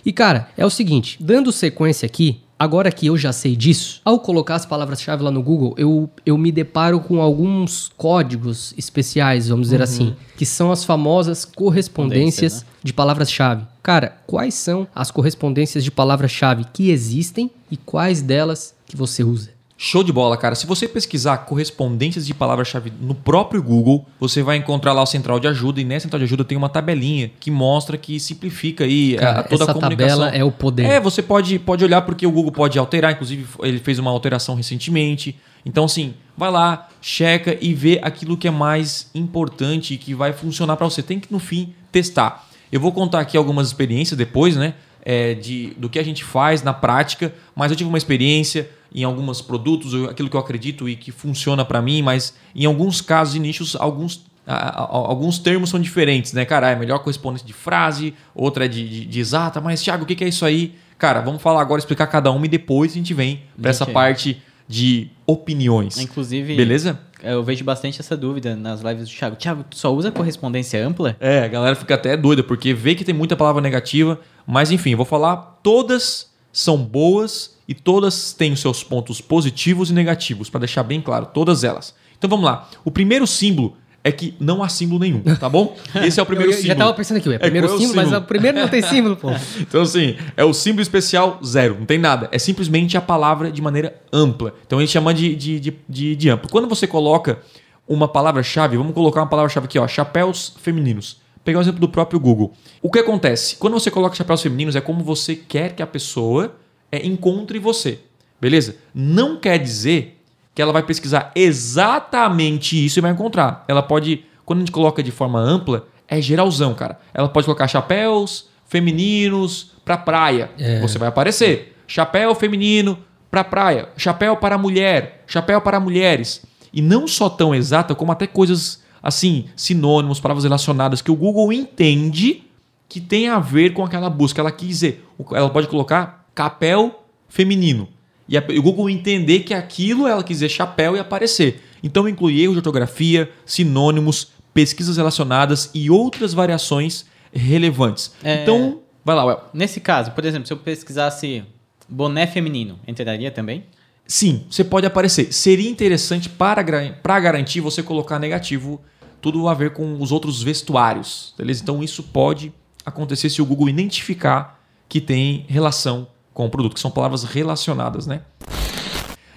[0.05, 4.19] E cara, é o seguinte, dando sequência aqui, agora que eu já sei disso, ao
[4.19, 9.67] colocar as palavras-chave lá no Google, eu, eu me deparo com alguns códigos especiais, vamos
[9.67, 13.65] dizer assim, que são as famosas correspondências Correspondências, de palavras-chave.
[13.81, 19.52] Cara, quais são as correspondências de palavras-chave que existem e quais delas que você usa?
[19.85, 20.55] Show de bola, cara.
[20.55, 25.41] Se você pesquisar correspondências de palavra-chave no próprio Google, você vai encontrar lá o central
[25.41, 29.17] de ajuda e nessa central de ajuda tem uma tabelinha que mostra que simplifica aí
[29.17, 30.19] Cara, a, toda essa a comunicação.
[30.19, 30.85] tabela é o poder.
[30.85, 34.55] É, você pode, pode olhar porque o Google pode alterar, inclusive ele fez uma alteração
[34.55, 35.35] recentemente.
[35.65, 40.31] Então, assim, vai lá, checa e vê aquilo que é mais importante e que vai
[40.31, 41.03] funcionar para você.
[41.03, 42.47] Tem que, no fim, testar.
[42.71, 44.75] Eu vou contar aqui algumas experiências depois, né?
[45.05, 49.03] É, de, do que a gente faz na prática, mas eu tive uma experiência em
[49.03, 53.35] alguns produtos, aquilo que eu acredito e que funciona para mim, mas em alguns casos
[53.35, 56.45] e nichos, alguns, alguns termos são diferentes, né?
[56.45, 60.05] Cara, é melhor correspondência de frase, outra é de, de- de exata, mas Thiago, o
[60.05, 60.75] que que é isso aí?
[60.97, 64.41] Cara, vamos falar agora, explicar cada uma e depois a gente vem para essa parte
[64.67, 65.97] de opiniões.
[65.97, 66.99] Inclusive, Beleza?
[67.23, 69.35] Eu vejo bastante essa dúvida nas lives do Thiago.
[69.35, 71.15] Thiago, tu só usa correspondência ampla?
[71.19, 74.95] É, a galera fica até doida, porque vê que tem muita palavra negativa, mas enfim,
[74.95, 80.59] vou falar, todas são boas e todas têm os seus pontos positivos e negativos, para
[80.59, 81.95] deixar bem claro, todas elas.
[82.17, 82.69] Então vamos lá.
[82.85, 85.77] O primeiro símbolo é que não há símbolo nenhum, tá bom?
[85.95, 86.67] Esse é o primeiro eu, símbolo.
[86.73, 88.23] já tava pensando aqui, ué, É, primeiro qual é o símbolo, mas símbolo?
[88.23, 89.29] o primeiro não tem símbolo, pô.
[89.61, 92.27] Então, assim, é o símbolo especial zero, não tem nada.
[92.31, 94.53] É simplesmente a palavra de maneira ampla.
[94.65, 96.49] Então, a gente chama de, de, de, de, de amplo.
[96.49, 97.39] Quando você coloca
[97.87, 101.21] uma palavra-chave, vamos colocar uma palavra-chave aqui, ó, chapéus femininos.
[101.43, 102.53] Pegar o exemplo do próprio Google.
[102.81, 103.57] O que acontece?
[103.57, 106.55] Quando você coloca chapéus femininos, é como você quer que a pessoa
[106.91, 107.99] é, encontre você.
[108.39, 108.75] Beleza?
[108.93, 110.19] Não quer dizer
[110.53, 113.63] que ela vai pesquisar exatamente isso e vai encontrar.
[113.67, 116.99] Ela pode, quando a gente coloca de forma ampla, é geralzão, cara.
[117.13, 120.51] Ela pode colocar chapéus femininos pra praia.
[120.81, 121.75] Você vai aparecer.
[121.87, 122.97] Chapéu feminino
[123.29, 123.89] pra praia.
[123.97, 125.23] Chapéu para mulher.
[125.27, 126.45] Chapéu para mulheres.
[126.71, 131.51] E não só tão exata, como até coisas assim, sinônimos, palavras relacionadas que o Google
[131.51, 132.43] entende
[132.87, 134.39] que tem a ver com aquela busca.
[134.39, 137.89] Ela quis dizer, ela pode colocar capel feminino.
[138.27, 141.61] E a- e o Google entender que aquilo ela quis dizer chapéu e aparecer.
[141.83, 148.13] Então inclui erro de ortografia, sinônimos, pesquisas relacionadas e outras variações relevantes.
[148.23, 148.41] É.
[148.43, 149.41] Então, vai lá, Well.
[149.53, 151.43] Nesse caso, por exemplo, se eu pesquisasse
[151.89, 153.65] boné feminino, entraria também?
[154.07, 155.33] Sim, você pode aparecer.
[155.33, 156.63] Seria interessante para,
[157.01, 158.81] para garantir você colocar negativo
[159.21, 161.61] tudo a ver com os outros vestuários, beleza?
[161.63, 162.51] Então isso pode
[162.85, 168.07] acontecer se o Google identificar que tem relação com o produto, que são palavras relacionadas,
[168.07, 168.21] né?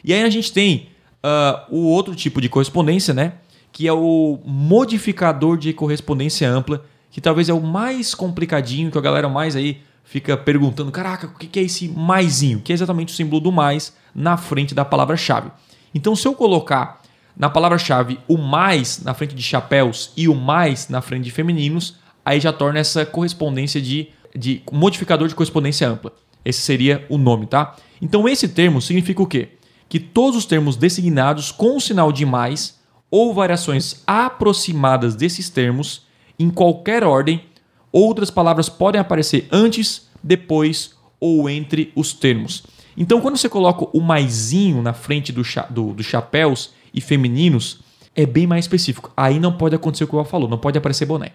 [0.02, 0.88] E aí a gente tem
[1.22, 3.35] ah, o outro tipo de correspondência, né?
[3.72, 9.00] Que é o modificador de correspondência ampla, que talvez é o mais complicadinho, que a
[9.00, 12.61] galera mais aí fica perguntando: caraca, o que que é esse maisinho?
[12.61, 15.50] Que é exatamente o símbolo do mais na frente da palavra-chave.
[15.94, 17.02] Então, se eu colocar
[17.37, 21.96] na palavra-chave o mais na frente de chapéus e o mais na frente de femininos,
[22.24, 26.12] aí já torna essa correspondência de, de modificador de correspondência ampla.
[26.46, 27.74] Esse seria o nome, tá?
[28.00, 29.48] Então esse termo significa o quê?
[29.88, 32.78] Que todos os termos designados com o sinal de mais
[33.11, 36.06] ou variações aproximadas desses termos,
[36.38, 37.42] em qualquer ordem,
[37.90, 42.64] outras palavras podem aparecer antes, depois ou entre os termos.
[42.96, 47.80] Então, quando você coloca o maisinho na frente do, cha do, dos chapéus e femininos,
[48.14, 49.12] é bem mais específico.
[49.16, 51.32] Aí não pode acontecer o que o Al falou, não pode aparecer boné.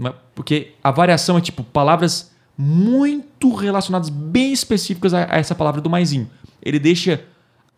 [0.00, 0.12] É?
[0.34, 5.90] Porque a variação é tipo palavras muito relacionadas, bem específicas a, a essa palavra do
[5.90, 6.28] maisinho.
[6.62, 7.20] Ele deixa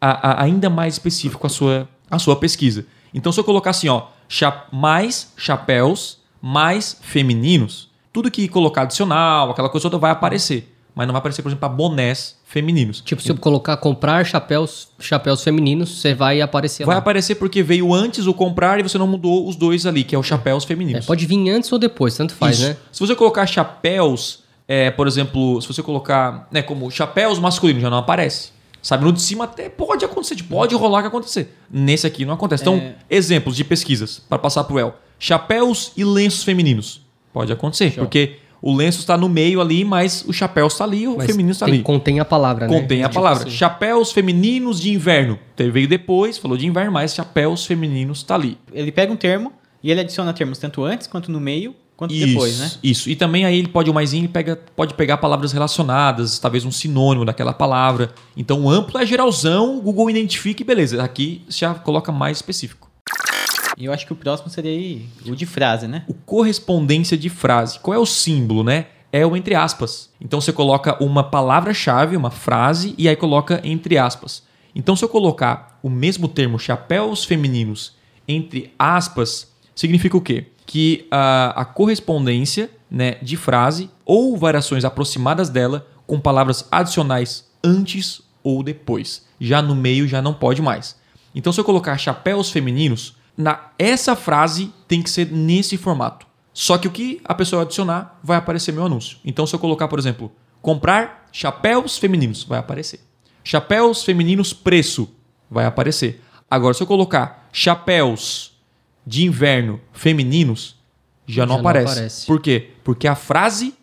[0.00, 2.86] a- a- ainda mais específico a sua, a sua pesquisa.
[3.14, 9.50] Então, se eu colocar assim, ó, cha- mais chapéus, mais femininos, tudo que colocar adicional,
[9.50, 10.72] aquela coisa toda vai aparecer.
[10.94, 13.02] mas não vai aparecer, por exemplo, para bonés femininos.
[13.02, 17.00] Tipo, se eu colocar comprar chapéus, chapéus femininos, você vai aparecer Vai lá.
[17.00, 20.18] aparecer porque veio antes o comprar e você não mudou os dois ali, que é
[20.18, 21.04] os chapéus É, femininos.
[21.04, 22.68] pode vir antes ou depois, tanto faz, Isso.
[22.68, 22.76] né?
[22.90, 27.90] Se você colocar chapéus, é, por exemplo, se você colocar né, como chapéus masculinos, já
[27.90, 28.50] não aparece.
[28.82, 31.56] Sabe, no de cima até pode acontecer, pode rolar que acontecer.
[31.68, 32.62] Nesse aqui não acontece.
[32.62, 32.94] Então, É.
[33.10, 34.94] exemplos de pesquisas para passar pro El.
[35.18, 37.00] Chapéus e lenços femininos.
[37.32, 41.16] Pode acontecer, porque o lenço está no meio ali, mas o chapéu está ali, o
[41.16, 41.82] Mas feminino está ali.
[41.82, 42.80] contém a palavra, né?
[42.80, 43.42] Contém a Tipo palavra.
[43.48, 43.56] assim.
[43.56, 45.36] Chapéus femininos de inverno.
[45.56, 48.56] Teve- Veio depois, falou de inverno, mas chapéus femininos está ali.
[48.72, 49.52] Ele pega um termo
[49.82, 52.70] e ele adiciona termos tanto antes, quanto no meio, quanto depois, né?
[52.82, 53.08] Isso.
[53.08, 56.70] E também aí ele pode, o maisinho, ele pega, pode pegar palavras relacionadas, talvez um
[56.70, 58.12] sinônimo daquela palavra.
[58.36, 61.02] Então o amplo é geralzão, o Google identifica e beleza.
[61.02, 62.90] Aqui já coloca mais específico.
[63.78, 66.04] E eu acho que o próximo seria aí o de frase, né?
[66.08, 67.78] O correspondência de frase.
[67.78, 68.86] Qual é o símbolo, né?
[69.12, 70.10] É o entre aspas.
[70.20, 74.42] Então você coloca uma palavra-chave, uma frase, e aí coloca entre aspas.
[74.74, 77.94] Então se eu colocar o mesmo termo chapéus femininos
[78.28, 80.46] entre aspas, significa o quê?
[80.66, 88.22] Que a, a correspondência né, de frase ou variações aproximadas dela com palavras adicionais antes
[88.42, 89.26] ou depois.
[89.40, 90.96] Já no meio já não pode mais.
[91.34, 96.26] Então se eu colocar chapéus femininos, na essa frase tem que ser nesse formato.
[96.52, 99.18] Só que o que a pessoa adicionar vai aparecer meu anúncio.
[99.24, 103.00] Então se eu colocar, por exemplo, comprar chapéus femininos, vai aparecer.
[103.44, 105.08] Chapéus femininos preço,
[105.50, 106.22] vai aparecer.
[106.50, 108.55] Agora se eu colocar chapéus
[109.06, 110.76] de inverno femininos,
[111.26, 111.92] já, não, Já não aparece.
[111.92, 112.26] aparece.
[112.26, 112.70] Por quê?
[112.82, 113.74] Porque a frase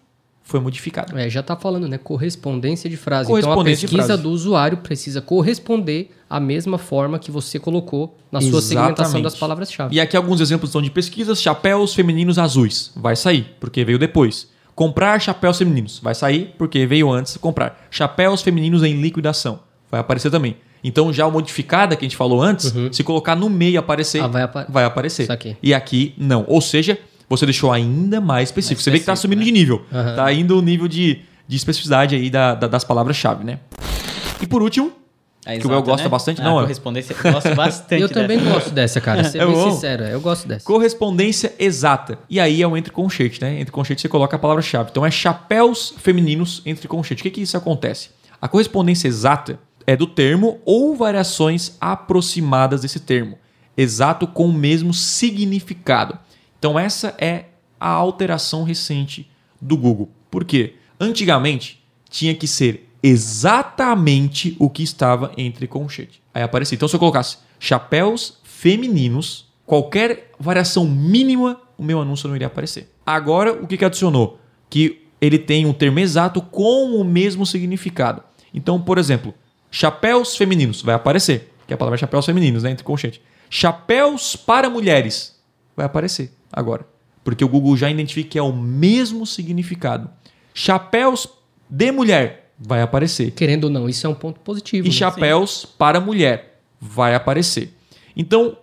[0.43, 1.19] foi modificada.
[1.19, 1.97] É, já tá falando, né?
[1.97, 3.27] Correspondência de frase.
[3.27, 8.41] Correspondência então a pesquisa do usuário precisa corresponder à mesma forma que você colocou na
[8.41, 9.23] sua segmentação Exatamente.
[9.23, 9.95] das palavras-chave.
[9.95, 12.91] E aqui alguns exemplos são de pesquisas: chapéus femininos azuis.
[12.95, 14.51] Vai sair, porque veio depois.
[14.75, 15.99] Comprar chapéus femininos.
[15.99, 17.87] Vai sair, porque veio antes comprar.
[17.89, 19.59] Chapéus femininos em liquidação.
[19.89, 20.57] Vai aparecer também.
[20.83, 24.19] Então, já o modificada que a gente falou antes, se colocar no meio e aparecer,
[24.19, 24.25] Uhum.
[24.25, 25.25] Ah, vai apa- aparecer.
[25.25, 25.55] Saquei.
[25.63, 26.43] E aqui, não.
[26.47, 26.97] Ou seja,
[27.29, 28.77] você deixou ainda mais específico.
[28.79, 29.81] Mais você vê que está específico, subindo de nível.
[30.15, 33.59] Tá indo o nível de, de especificidade aí da- da- das palavras-chave, né?
[34.41, 34.91] E por último,
[35.45, 36.09] A Que o El exata, gosta né?
[36.09, 37.13] bastante, Ah, não, correspondência.
[37.21, 38.49] Eu gosto bastante eu também dessa.
[38.49, 39.23] gosto dessa, cara.
[39.29, 39.71] Ser É bem bom.
[39.71, 40.63] sincero, eu gosto dessa.
[40.65, 42.17] Correspondência exata.
[42.29, 43.59] E aí é o entre conchete, né?
[43.59, 44.87] Entre conchete você coloca a palavra-chave.
[44.91, 47.19] Então é chapéus femininos entre conchete.
[47.21, 48.09] O que que isso acontece?
[48.41, 53.37] A correspondência exata é do termo ou variações aproximadas desse termo.
[53.75, 56.17] Exato com o mesmo significado.
[56.59, 57.45] Então essa é
[57.79, 60.09] a alteração recente do Google.
[60.29, 60.75] Por quê?
[60.99, 66.21] Antigamente tinha que ser exatamente o que estava entre conchete.
[66.33, 66.75] Aí aparecia.
[66.75, 72.89] Então se eu colocasse chapéus femininos, qualquer variação mínima, o meu anúncio não iria aparecer.
[73.05, 74.39] Agora, o que, que adicionou?
[74.69, 78.23] Que ele tem um termo exato com o mesmo significado.
[78.53, 79.33] Então, por exemplo,
[79.73, 83.19] chapéus femininos vai aparecer, que a palavra é chapéus femininos, né, entre conchete.
[83.49, 85.35] Chapéus para mulheres
[85.75, 86.85] vai aparecer agora,
[87.23, 90.09] porque o Google já identifica que é o mesmo significado.
[90.53, 91.27] Chapéus
[91.67, 93.31] de mulher vai aparecer.
[93.31, 94.85] Querendo ou não, isso é um ponto positivo.
[94.85, 94.95] E né?
[94.95, 97.73] chapéus para mulher vai aparecer.
[98.15, 98.55] Então,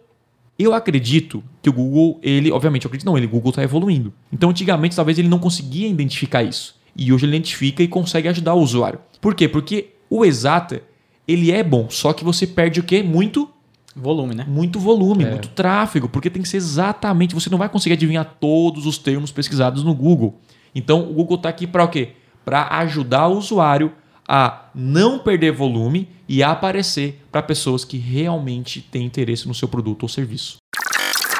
[0.56, 4.12] eu acredito que o Google, ele, obviamente, eu acredito não, ele, o Google está evoluindo.
[4.32, 6.78] Então, antigamente, talvez ele não conseguia identificar isso.
[6.94, 9.00] E hoje ele identifica e consegue ajudar o usuário.
[9.20, 9.48] Por quê?
[9.48, 10.82] Porque o exata,
[11.30, 13.02] ele é bom, só que você perde o quê?
[13.02, 13.48] Muito
[13.94, 14.44] Volume, né?
[14.48, 15.30] muito volume, É.
[15.30, 17.34] muito tráfego, porque tem que ser exatamente.
[17.34, 20.38] Você não vai conseguir adivinhar todos os termos pesquisados no Google.
[20.74, 22.10] Então, o Google está aqui para o quê?
[22.44, 23.92] Para ajudar o usuário
[24.28, 29.66] a não perder volume e a aparecer para pessoas que realmente têm interesse no seu
[29.66, 30.58] produto ou serviço.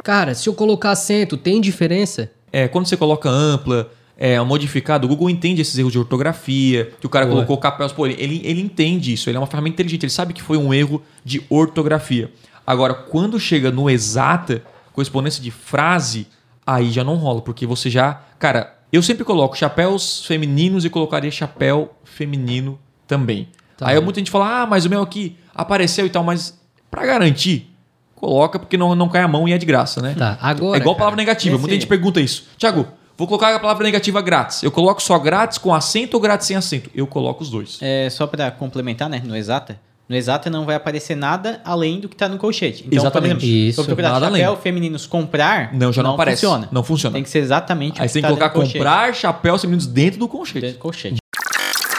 [0.02, 2.32] Cara, se eu colocar acento, tem diferença?
[2.52, 3.92] É, quando você coloca ampla,
[4.22, 7.36] é, modificado, o Google entende esses erros de ortografia, que o cara Boa.
[7.36, 10.42] colocou capéus, pô, ele, ele entende isso, ele é uma ferramenta inteligente, ele sabe que
[10.42, 12.30] foi um erro de ortografia.
[12.66, 16.26] Agora, quando chega no exata, correspondência de frase,
[16.66, 18.20] aí já não rola, porque você já.
[18.38, 22.78] Cara, eu sempre coloco chapéus femininos e colocaria chapéu feminino
[23.08, 23.48] também.
[23.78, 23.88] Tá.
[23.88, 27.74] aí muita gente fala, ah, mas o meu aqui apareceu e tal, mas pra garantir,
[28.14, 30.14] coloca porque não, não cai a mão e é de graça, né?
[30.16, 30.76] Tá, agora.
[30.76, 31.54] É igual cara, palavra negativa.
[31.54, 32.46] esse- Muita gente pergunta isso.
[32.58, 32.86] Tiago,
[33.20, 34.62] vou colocar a palavra negativa grátis.
[34.62, 36.88] Eu coloco só grátis com acento ou grátis sem acento?
[36.94, 37.78] Eu coloco os dois.
[37.82, 39.20] É, só para complementar, né?
[39.22, 39.78] No exata.
[40.08, 42.82] No exata não vai aparecer nada além do que está no colchete.
[42.86, 43.34] Então, Exatamente.
[43.34, 44.56] por exemplo, Isso, procurar chapéu além.
[44.56, 46.40] femininos comprar, Não, já não, aparece.
[46.40, 46.68] funciona.
[46.72, 47.12] Não funciona.
[47.14, 48.78] Tem que ser exatamente Aí o você tem que tá colocar colchete.
[48.78, 50.60] comprar chapéus femininos dentro do conchete.
[50.62, 51.16] Dentro do colchete.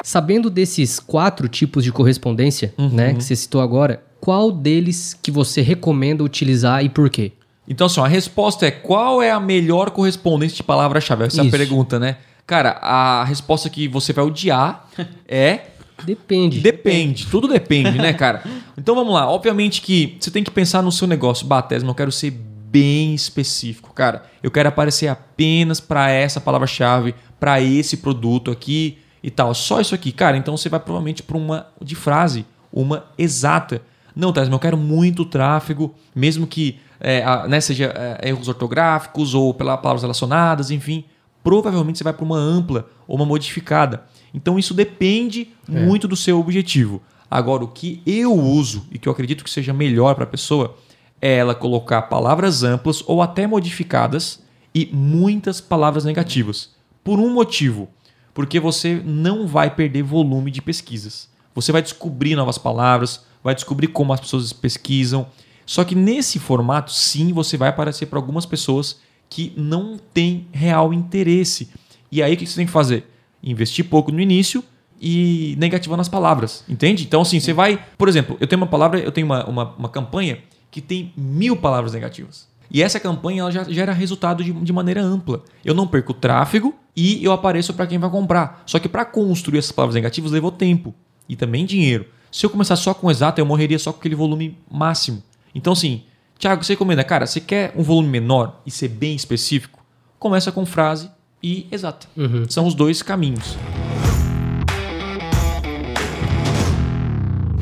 [0.03, 2.89] Sabendo desses quatro tipos de correspondência, Uhum.
[2.89, 7.31] né, que você citou agora, qual deles que você recomenda utilizar e por quê?
[7.71, 11.23] Então, assim, a resposta é qual é a melhor correspondência de palavra-chave?
[11.23, 12.17] Essa é a pergunta, né?
[12.45, 14.89] Cara, a resposta que você vai odiar
[15.25, 15.67] é
[16.03, 16.59] Depende.
[16.59, 18.43] Depende, tudo depende, né, cara?
[18.77, 19.29] Então vamos lá.
[19.29, 21.45] Obviamente que você tem que pensar no seu negócio.
[21.45, 24.23] Batesma, eu quero ser bem específico, cara.
[24.41, 29.53] Eu quero aparecer apenas para essa palavra-chave, para esse produto aqui e tal.
[29.53, 30.35] Só isso aqui, cara.
[30.35, 33.83] Então você vai provavelmente para uma de frase, uma exata.
[34.15, 39.33] Não, Tesma, eu quero muito tráfego, mesmo que é, a, né, seja é, erros ortográficos
[39.33, 41.03] ou pelas palavras relacionadas, enfim.
[41.43, 44.03] Provavelmente você vai para uma ampla ou uma modificada.
[44.33, 45.79] Então isso depende é.
[45.83, 47.01] muito do seu objetivo.
[47.29, 50.77] Agora, o que eu uso e que eu acredito que seja melhor para a pessoa
[51.21, 56.71] é ela colocar palavras amplas ou até modificadas e muitas palavras negativas.
[57.03, 57.89] Por um motivo,
[58.33, 61.29] porque você não vai perder volume de pesquisas.
[61.55, 65.27] Você vai descobrir novas palavras, vai descobrir como as pessoas pesquisam.
[65.65, 70.93] Só que nesse formato, sim, você vai aparecer para algumas pessoas que não têm real
[70.93, 71.69] interesse.
[72.11, 73.11] E aí o que você tem que fazer?
[73.43, 74.63] investir pouco no início
[74.99, 77.03] e negativando as palavras, entende?
[77.03, 77.83] Então, assim, você vai.
[77.97, 81.57] Por exemplo, eu tenho uma palavra, eu tenho uma, uma, uma campanha que tem mil
[81.57, 82.47] palavras negativas.
[82.69, 85.43] E essa campanha ela já gera resultado de, de maneira ampla.
[85.65, 88.63] Eu não perco tráfego e eu apareço para quem vai comprar.
[88.65, 90.93] Só que para construir essas palavras negativas levou tempo
[91.27, 92.05] e também dinheiro.
[92.31, 95.21] Se eu começar só com exato, eu morreria só com aquele volume máximo.
[95.53, 96.03] Então, assim,
[96.39, 99.83] Thiago, você recomenda, cara, você quer um volume menor e ser bem específico?
[100.17, 101.09] Começa com frase
[101.43, 102.07] e exata.
[102.15, 102.49] Uhum.
[102.49, 103.57] São os dois caminhos.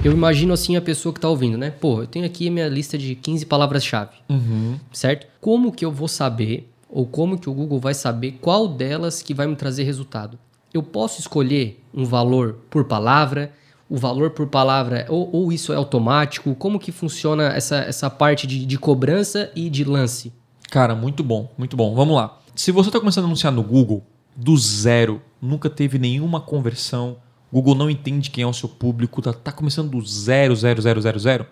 [0.04, 1.71] Eu imagino assim a pessoa que está ouvindo, né?
[1.71, 4.80] Pô, eu tenho aqui a minha lista de 15 palavras-chave, uhum.
[4.93, 5.28] certo?
[5.41, 9.34] Como que eu vou saber, ou como que o Google vai saber qual delas que
[9.34, 10.39] vai me trazer resultado?
[10.73, 13.52] Eu posso escolher um valor por palavra,
[13.89, 16.54] o valor por palavra, ou, ou isso é automático?
[16.56, 20.32] Como que funciona essa, essa parte de, de cobrança e de lance?
[20.69, 21.95] Cara, muito bom, muito bom.
[21.95, 22.38] Vamos lá.
[22.56, 24.04] Se você está começando a anunciar no Google,
[24.36, 27.17] do zero, nunca teve nenhuma conversão,
[27.52, 31.02] Google não entende quem é o seu público, está tá começando do zero, zero, zero,
[31.02, 31.45] zero, zero,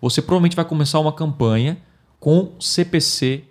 [0.00, 1.78] você provavelmente vai começar uma campanha
[2.18, 3.44] com CPC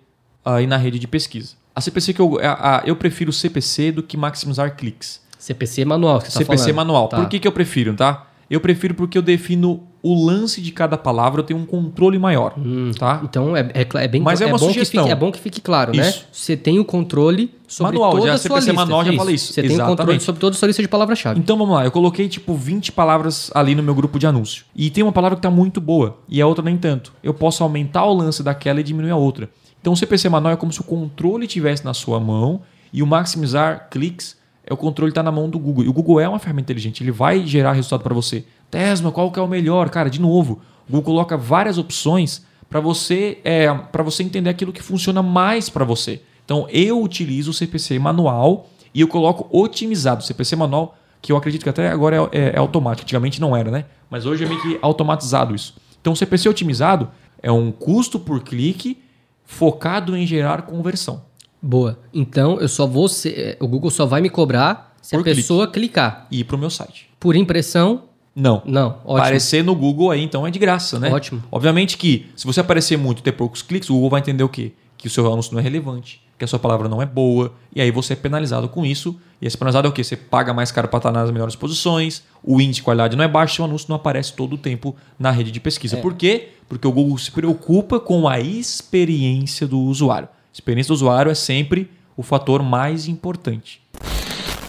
[0.44, 1.54] aí na rede de pesquisa.
[1.74, 5.22] A CPC que eu, a, a, eu prefiro CPC do que maximizar cliques.
[5.38, 7.08] CPC manual, que você tá CPC manual.
[7.08, 7.16] Tá.
[7.16, 8.26] Por que, que eu prefiro, tá?
[8.52, 12.52] Eu prefiro porque eu defino o lance de cada palavra, eu tenho um controle maior,
[12.58, 13.22] hum, tá?
[13.24, 15.04] Então é, é, é bem Mas é, uma bom sugestão.
[15.04, 16.06] Que fique, é bom que fique claro, né?
[16.06, 16.18] isso.
[16.18, 16.24] né?
[16.30, 18.72] Você tem o controle sobre manual, toda já, a sua CPC lista.
[18.74, 19.54] manual já falei isso.
[19.54, 19.78] Você Exatamente.
[19.78, 21.40] tem o controle sobre toda a sua lista de palavras-chave.
[21.40, 24.66] Então vamos lá, eu coloquei tipo 20 palavras ali no meu grupo de anúncio.
[24.76, 27.14] E tem uma palavra que está muito boa e a outra nem tanto.
[27.24, 29.48] Eu posso aumentar o lance daquela e diminuir a outra.
[29.80, 32.60] Então o CPC manual é como se o controle estivesse na sua mão
[32.92, 35.84] e o maximizar cliques é o controle está na mão do Google.
[35.84, 38.44] E o Google é uma ferramenta inteligente, ele vai gerar resultado para você.
[38.70, 39.90] Tesma, qual que é o melhor?
[39.90, 43.68] Cara, de novo, o Google coloca várias opções para você, é,
[44.02, 46.22] você entender aquilo que funciona mais para você.
[46.44, 50.22] Então, eu utilizo o CPC manual e eu coloco otimizado.
[50.22, 53.04] O CPC manual, que eu acredito que até agora é, é, é automático.
[53.04, 53.84] Antigamente não era, né?
[54.08, 55.74] Mas hoje é meio que automatizado isso.
[56.00, 57.10] Então, o CPC otimizado
[57.42, 59.02] é um custo por clique
[59.44, 61.22] focado em gerar conversão.
[61.62, 61.98] Boa.
[62.12, 65.66] Então, eu só vou ser, o Google só vai me cobrar se por a pessoa
[65.66, 65.88] clique.
[65.88, 66.26] clicar.
[66.30, 67.08] E ir para o meu site.
[67.20, 68.02] Por impressão,
[68.34, 68.62] não.
[68.64, 69.18] Não, ótimo.
[69.18, 71.12] Aparecer no Google aí, então, é de graça, né?
[71.12, 71.42] Ótimo.
[71.50, 74.48] Obviamente que, se você aparecer muito e ter poucos cliques, o Google vai entender o
[74.48, 74.72] quê?
[74.96, 77.80] Que o seu anúncio não é relevante, que a sua palavra não é boa, e
[77.80, 79.16] aí você é penalizado com isso.
[79.40, 80.02] E esse penalizado é o quê?
[80.02, 83.28] Você paga mais caro para estar nas melhores posições, o índice de qualidade não é
[83.28, 85.96] baixo, seu anúncio não aparece todo o tempo na rede de pesquisa.
[85.96, 86.00] É.
[86.00, 86.50] Por quê?
[86.68, 90.28] Porque o Google se preocupa com a experiência do usuário.
[90.52, 93.80] Experiência do usuário é sempre o fator mais importante.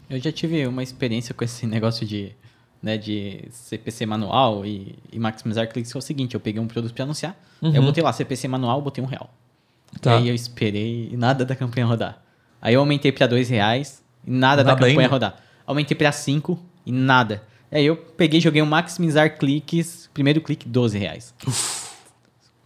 [0.10, 2.36] Eu já tive uma experiência com esse negócio de
[2.82, 6.68] né, de CPC manual e, e, maximizar cliques, que é o seguinte, eu peguei um
[6.68, 7.74] produto para anunciar, uhum.
[7.74, 9.34] eu botei lá CPC manual, botei um real.
[10.02, 10.16] Tá.
[10.16, 12.22] E aí eu esperei e nada da campanha rodar.
[12.62, 15.12] Aí eu aumentei para dois reais e nada, nada da campanha ainda?
[15.12, 15.38] rodar.
[15.66, 17.42] Aumentei para cinco e nada.
[17.72, 21.34] Aí eu peguei joguei um maximizar cliques, primeiro clique 12 reais.
[21.48, 21.83] Uf.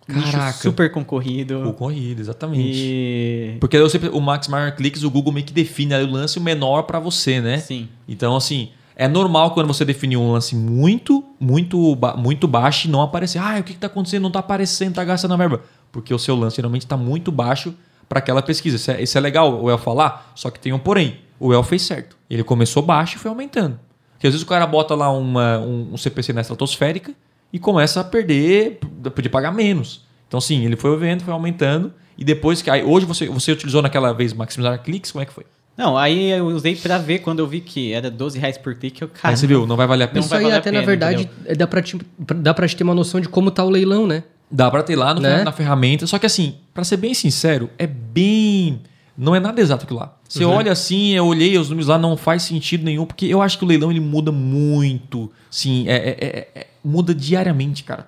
[0.07, 0.53] Caraca.
[0.53, 1.61] super concorrido.
[1.63, 2.77] Concorrido, exatamente.
[2.77, 3.57] E...
[3.59, 6.83] Porque eu sempre, o Maximizar Cliques, o Google meio que define o lance o menor
[6.83, 7.57] para você, né?
[7.57, 7.89] Sim.
[8.07, 13.01] Então, assim, é normal quando você definir um lance muito, muito, muito baixo e não
[13.01, 13.39] aparecer.
[13.39, 14.21] Ah, o que está acontecendo?
[14.21, 15.61] Não está aparecendo, está gastando a verba.
[15.91, 17.75] Porque o seu lance geralmente está muito baixo
[18.07, 18.77] para aquela pesquisa.
[18.77, 21.19] Isso é, isso é legal o El falar, só que tem um porém.
[21.39, 22.17] O El fez certo.
[22.29, 23.79] Ele começou baixo e foi aumentando.
[24.13, 27.13] Porque às vezes o cara bota lá uma, um, um CPC na estratosférica
[27.57, 28.79] e começa a perder,
[29.15, 30.05] poder pagar menos.
[30.27, 31.91] Então, sim, ele foi vendo, foi aumentando.
[32.15, 32.69] E depois que.
[32.69, 35.43] Aí, hoje você, você utilizou naquela vez maximizar cliques, como é que foi?
[35.75, 39.01] Não, aí eu usei pra ver quando eu vi que era 12 reais por clique.
[39.01, 40.19] Eu, cara, aí você viu, não vai valer a pena.
[40.19, 41.57] Isso aí até, pena, na verdade, entendeu?
[41.57, 44.23] dá pra, te, dá pra te ter uma noção de como tá o leilão, né?
[44.51, 45.43] Dá pra ter lá no, né?
[45.43, 46.05] na ferramenta.
[46.05, 48.81] Só que assim, pra ser bem sincero, é bem...
[49.17, 50.13] não é nada exato aquilo lá.
[50.27, 50.51] Você uhum.
[50.51, 53.65] olha assim, eu olhei os números lá, não faz sentido nenhum, porque eu acho que
[53.65, 55.31] o leilão ele muda muito.
[55.49, 58.07] Sim, é, é, é, é muda diariamente, cara.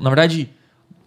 [0.00, 0.48] Na verdade,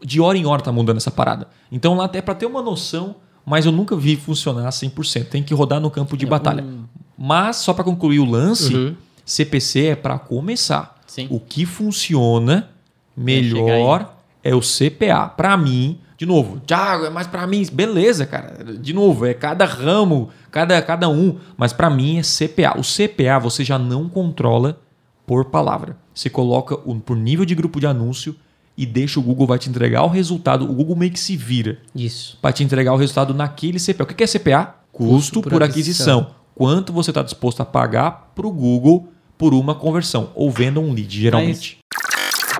[0.03, 1.47] de hora em hora tá mudando essa parada.
[1.71, 5.25] Então lá até para ter uma noção, mas eu nunca vi funcionar 100%.
[5.25, 6.63] Tem que rodar no campo de é, batalha.
[6.63, 6.83] Um...
[7.17, 8.95] Mas só para concluir o lance, uhum.
[9.25, 10.99] CPC é para começar.
[11.07, 11.27] Sim.
[11.29, 12.69] O que funciona
[13.15, 15.27] melhor é o CPA.
[15.27, 17.65] Para mim, de novo, Thiago, é mais para mim.
[17.71, 18.61] Beleza, cara.
[18.75, 21.37] De novo, é cada ramo, cada, cada um.
[21.55, 22.77] Mas para mim é CPA.
[22.77, 24.81] O CPA você já não controla
[25.25, 25.95] por palavra.
[26.13, 28.35] Você coloca por nível de grupo de anúncio
[28.77, 30.69] e deixa o Google vai te entregar o resultado.
[30.69, 31.79] O Google meio que se vira.
[31.95, 32.37] Isso.
[32.41, 34.03] Para te entregar o resultado naquele CPA.
[34.03, 34.75] O que é CPA?
[34.91, 36.19] Custo, Custo por, por aquisição.
[36.19, 36.35] aquisição.
[36.53, 39.07] Quanto você está disposto a pagar para o Google
[39.37, 41.77] por uma conversão ou venda um lead, geralmente.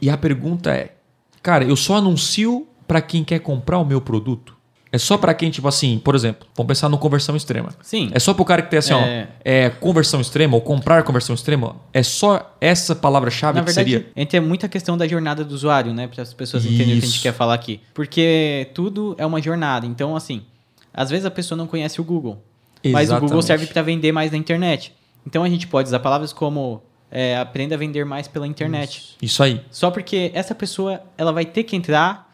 [0.01, 0.95] E a pergunta é,
[1.43, 4.57] cara, eu só anuncio para quem quer comprar o meu produto?
[4.91, 7.69] É só para quem, tipo assim, por exemplo, vamos pensar no conversão extrema.
[7.83, 8.09] Sim.
[8.11, 9.27] É só para o cara que tem assim, é...
[9.29, 11.75] ó, é conversão extrema ou comprar conversão extrema?
[11.93, 14.07] É só essa palavra-chave que seria?
[14.15, 16.07] Entra muita questão da jornada do usuário, né?
[16.07, 16.73] Para as pessoas Isso.
[16.73, 17.79] entenderem o que a gente quer falar aqui.
[17.93, 19.85] Porque tudo é uma jornada.
[19.85, 20.41] Então, assim,
[20.91, 22.43] às vezes a pessoa não conhece o Google.
[22.83, 22.93] Exatamente.
[22.93, 24.95] Mas o Google serve para vender mais na internet.
[25.27, 26.81] Então a gente pode usar palavras como
[27.11, 28.97] é, aprenda a vender mais pela internet.
[28.97, 29.15] Isso.
[29.21, 29.61] Isso aí.
[29.69, 32.28] Só porque essa pessoa ela vai ter que entrar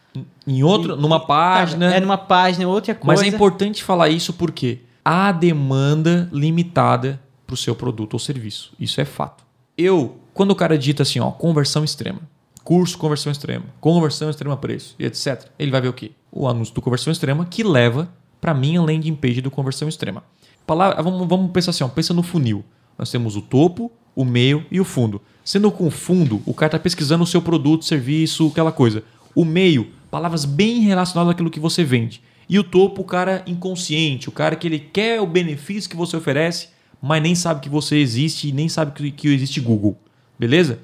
[0.46, 1.94] em outro, e, numa página.
[1.94, 3.22] é numa página, outra coisa.
[3.22, 8.72] Mas é importante falar isso porque há demanda limitada para o seu produto ou serviço.
[8.78, 9.44] Isso é fato.
[9.76, 12.20] Eu, quando o cara dita assim, ó, conversão extrema,
[12.64, 16.12] curso conversão extrema, conversão extrema preço e etc, ele vai ver o quê?
[16.32, 18.08] O anúncio do conversão extrema que leva
[18.40, 20.22] para minha landing page do conversão extrema.
[20.66, 22.64] Palavra, vamos, vamos pensar assim, ó, pensa no funil.
[22.98, 25.20] Nós temos o topo, o meio e o fundo.
[25.44, 29.04] Sendo com o fundo, o cara está pesquisando o seu produto, serviço, aquela coisa.
[29.36, 32.22] O meio palavras bem relacionadas àquilo que você vende.
[32.48, 36.16] E o topo, o cara inconsciente, o cara que ele quer o benefício que você
[36.16, 36.68] oferece,
[37.02, 39.96] mas nem sabe que você existe e nem sabe que, que existe Google.
[40.38, 40.78] Beleza?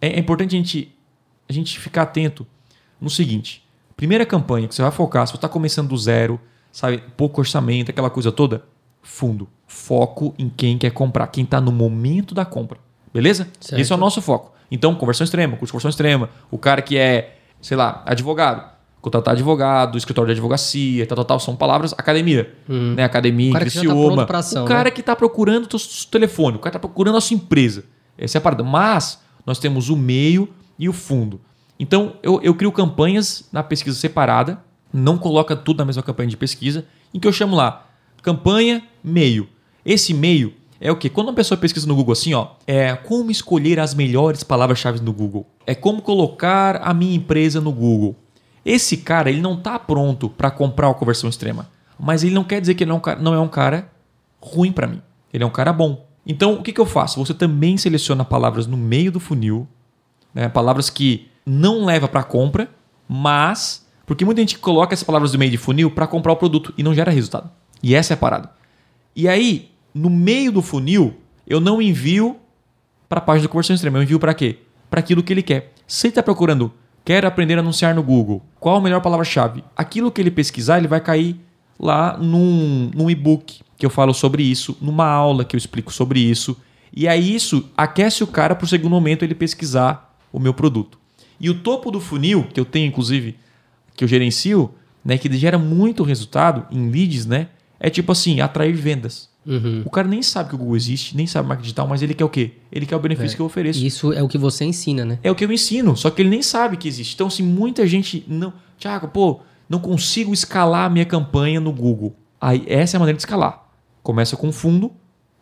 [0.00, 0.94] É, é importante a gente,
[1.48, 2.46] a gente ficar atento
[3.00, 3.64] no seguinte:
[3.96, 6.40] primeira campanha que você vai focar, se você está começando do zero,
[6.72, 8.64] sabe, pouco orçamento, aquela coisa toda,
[9.02, 9.48] fundo.
[9.66, 12.78] Foco em quem quer comprar, quem está no momento da compra.
[13.12, 13.48] Beleza?
[13.60, 13.80] Certo.
[13.80, 14.52] Esse é o nosso foco.
[14.70, 18.74] Então, conversão extrema, curso de conversão extrema, o cara que é sei lá, advogado.
[19.00, 21.40] Contratar advogado, escritório de advocacia, tal, tal, tal.
[21.40, 22.54] São palavras academia.
[22.68, 22.94] Hum.
[22.94, 23.04] Né?
[23.04, 24.26] Academia, o Criciúma.
[24.26, 24.90] Tá ação, o cara né?
[24.90, 27.84] que está procurando o seu telefone, o cara está procurando a sua empresa.
[28.16, 28.62] Essa é a parada.
[28.62, 30.48] Mas nós temos o meio
[30.78, 31.40] e o fundo.
[31.78, 34.58] Então, eu, eu crio campanhas na pesquisa separada,
[34.92, 37.86] não coloca tudo na mesma campanha de pesquisa, em que eu chamo lá
[38.22, 39.46] campanha, meio.
[39.84, 40.54] Esse meio
[40.84, 41.08] é o que?
[41.08, 45.14] Quando uma pessoa pesquisa no Google assim, ó, é como escolher as melhores palavras-chave no
[45.14, 45.46] Google.
[45.66, 48.14] É como colocar a minha empresa no Google.
[48.62, 51.70] Esse cara, ele não está pronto para comprar a conversão extrema.
[51.98, 53.90] Mas ele não quer dizer que ele não, é não é um cara
[54.38, 55.00] ruim para mim.
[55.32, 56.06] Ele é um cara bom.
[56.26, 57.18] Então, o que, que eu faço?
[57.24, 59.66] Você também seleciona palavras no meio do funil,
[60.34, 60.50] né?
[60.50, 62.68] palavras que não leva para compra,
[63.08, 66.74] mas porque muita gente coloca essas palavras no meio de funil para comprar o produto
[66.76, 67.50] e não gera resultado.
[67.82, 68.50] E essa é a parada.
[69.16, 71.14] E aí, no meio do funil,
[71.46, 72.36] eu não envio
[73.08, 73.98] para a página de conversão extrema.
[73.98, 74.58] Eu envio para quê?
[74.90, 75.72] Para aquilo que ele quer.
[75.86, 76.72] Se ele está procurando,
[77.04, 79.62] quer aprender a anunciar no Google, qual a melhor palavra-chave?
[79.76, 81.36] Aquilo que ele pesquisar, ele vai cair
[81.78, 86.20] lá num, num e-book que eu falo sobre isso, numa aula que eu explico sobre
[86.20, 86.56] isso.
[86.92, 90.98] E aí isso aquece o cara para o segundo momento ele pesquisar o meu produto.
[91.38, 93.36] E o topo do funil, que eu tenho inclusive,
[93.96, 94.72] que eu gerencio,
[95.04, 99.28] né, que gera muito resultado em leads, né, é tipo assim, atrair vendas.
[99.46, 99.82] Uhum.
[99.84, 102.24] O cara nem sabe que o Google existe, nem sabe marketing digital, mas ele quer
[102.24, 102.52] o quê?
[102.72, 103.36] Ele quer o benefício é.
[103.36, 103.84] que eu ofereço.
[103.84, 105.18] Isso é o que você ensina, né?
[105.22, 107.14] É o que eu ensino, só que ele nem sabe que existe.
[107.14, 108.52] Então, se muita gente não.
[108.78, 112.14] Tiago, pô, não consigo escalar a minha campanha no Google.
[112.40, 113.64] Aí, essa é a maneira de escalar.
[114.02, 114.92] Começa com fundo,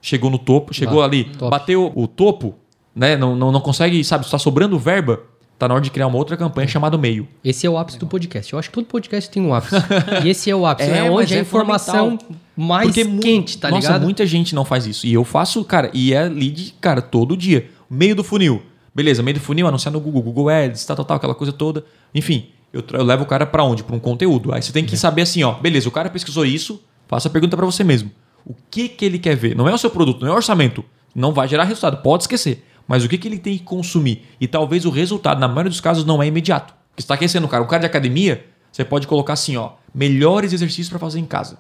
[0.01, 1.51] chegou no topo, chegou ali, top.
[1.51, 2.55] bateu o topo,
[2.95, 3.17] né?
[3.17, 5.21] Não, não, não consegue, sabe, está sobrando verba.
[5.63, 7.29] Tá na hora de criar uma outra campanha chamada meio.
[7.45, 8.09] Esse é o ápice Legal.
[8.09, 8.53] do podcast.
[8.53, 9.77] Eu acho que todo podcast tem um ápice.
[10.25, 11.09] e esse é o ápice, é, né?
[11.09, 12.19] Onde a é informação
[12.57, 14.03] mais Porque quente, tá nossa, ligado?
[14.03, 15.07] muita gente não faz isso.
[15.07, 17.71] E eu faço, cara, e é lead, cara, todo dia.
[17.89, 18.61] Meio do funil.
[18.93, 21.85] Beleza, meio do funil, anunciar no Google, Google Ads, tal, tal, tal, aquela coisa toda.
[22.13, 23.85] Enfim, eu, eu levo o cara para onde?
[23.85, 24.53] Para um conteúdo.
[24.53, 24.99] Aí você tem que é.
[24.99, 28.11] saber assim, ó, beleza, o cara pesquisou isso, faça a pergunta para você mesmo.
[28.45, 29.55] O que que ele quer ver?
[29.55, 30.85] Não é o seu produto, não é o orçamento.
[31.15, 34.25] Não vai gerar resultado, pode esquecer mas o que, que ele tem que consumir?
[34.41, 36.75] E talvez o resultado, na maioria dos casos, não é imediato.
[36.91, 37.63] Porque você está aquecendo o cara.
[37.63, 41.59] O cara de academia, você pode colocar assim, ó, melhores exercícios para fazer em casa.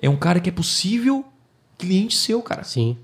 [0.00, 1.24] É um cara que é possível
[1.76, 2.64] cliente seu, cara.
[2.64, 2.96] Sim.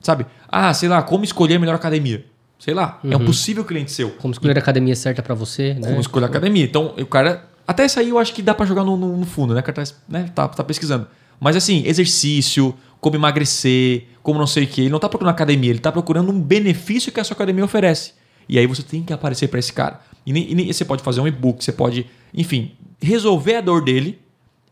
[0.00, 0.26] Sabe?
[0.48, 2.24] Ah, sei lá, como escolher a melhor academia.
[2.58, 3.12] Sei lá, uhum.
[3.12, 3.26] é um uhum.
[3.26, 4.10] possível cliente seu.
[4.10, 5.88] Como escolher a academia certa para você, né?
[5.88, 6.64] Como escolher a academia.
[6.64, 7.48] Então, o cara.
[7.66, 9.60] Até isso aí eu acho que dá para jogar no, no, no, fundo, né?
[9.60, 10.30] O cara tá, né?
[10.34, 11.06] tá, tá pesquisando.
[11.38, 14.82] Mas assim, exercício, como emagrecer, como não sei o que.
[14.82, 18.12] Ele não está procurando academia, ele está procurando um benefício que a sua academia oferece.
[18.48, 20.00] E aí você tem que aparecer para esse cara.
[20.26, 24.18] E, e, e você pode fazer um e-book, você pode, enfim, resolver a dor dele,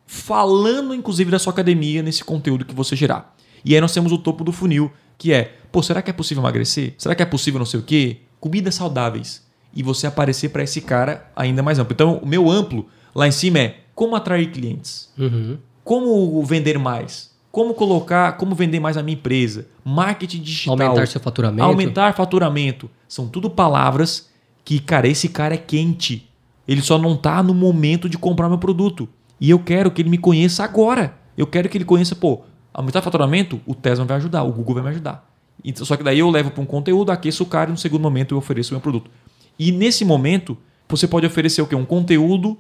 [0.07, 3.35] falando inclusive da sua academia nesse conteúdo que você gerar.
[3.65, 6.43] E aí nós temos o topo do funil, que é, pô, será que é possível
[6.43, 6.95] emagrecer?
[6.99, 8.19] Será que é possível não sei o quê?
[8.39, 9.45] Comidas saudáveis.
[9.75, 11.93] E você aparecer para esse cara ainda mais amplo.
[11.93, 15.59] Então, o meu amplo lá em cima é como atrair clientes, Uhum.
[15.85, 21.19] como vender mais, como colocar, como vender mais a minha empresa, marketing digital, Aumentar seu
[21.19, 21.63] faturamento.
[21.63, 22.91] aumentar faturamento.
[23.09, 24.29] São tudo palavras
[24.63, 26.29] que, cara, esse cara é quente.
[26.69, 29.09] Ele só não tá no momento de comprar meu produto.
[29.41, 31.17] E eu quero que ele me conheça agora.
[31.35, 32.43] Eu quero que ele conheça, pô,
[32.75, 35.27] aumentar faturamento, o Tesla vai ajudar, o Google vai me ajudar.
[35.65, 38.03] Então, Só que daí eu levo para um conteúdo, aqueço o cara e no segundo
[38.03, 39.11] momento eu ofereço o meu produto.
[39.59, 41.75] E nesse momento, você pode oferecer o quê?
[41.75, 42.59] Um conteúdo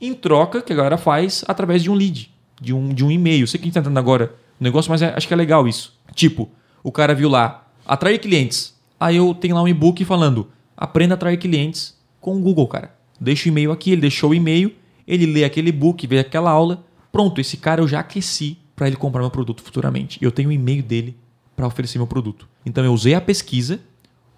[0.00, 2.30] em troca que a galera faz através de um lead,
[2.60, 3.46] de um, de um e-mail.
[3.46, 5.66] Sei que a gente tá entrando agora no negócio, mas é- acho que é legal
[5.68, 5.94] isso.
[6.14, 6.48] Tipo,
[6.82, 8.74] o cara viu lá, atrair clientes.
[8.98, 12.94] Aí eu tenho lá um e-book falando, aprenda a atrair clientes com o Google, cara.
[13.20, 14.72] Deixa o e-mail aqui, ele deixou o e-mail,
[15.06, 16.84] ele lê aquele e-book, vê aquela aula.
[17.12, 20.18] Pronto, esse cara eu já aqueci para ele comprar meu produto futuramente.
[20.20, 21.16] Eu tenho o e-mail dele
[21.54, 22.46] para oferecer meu produto.
[22.64, 23.80] Então eu usei a pesquisa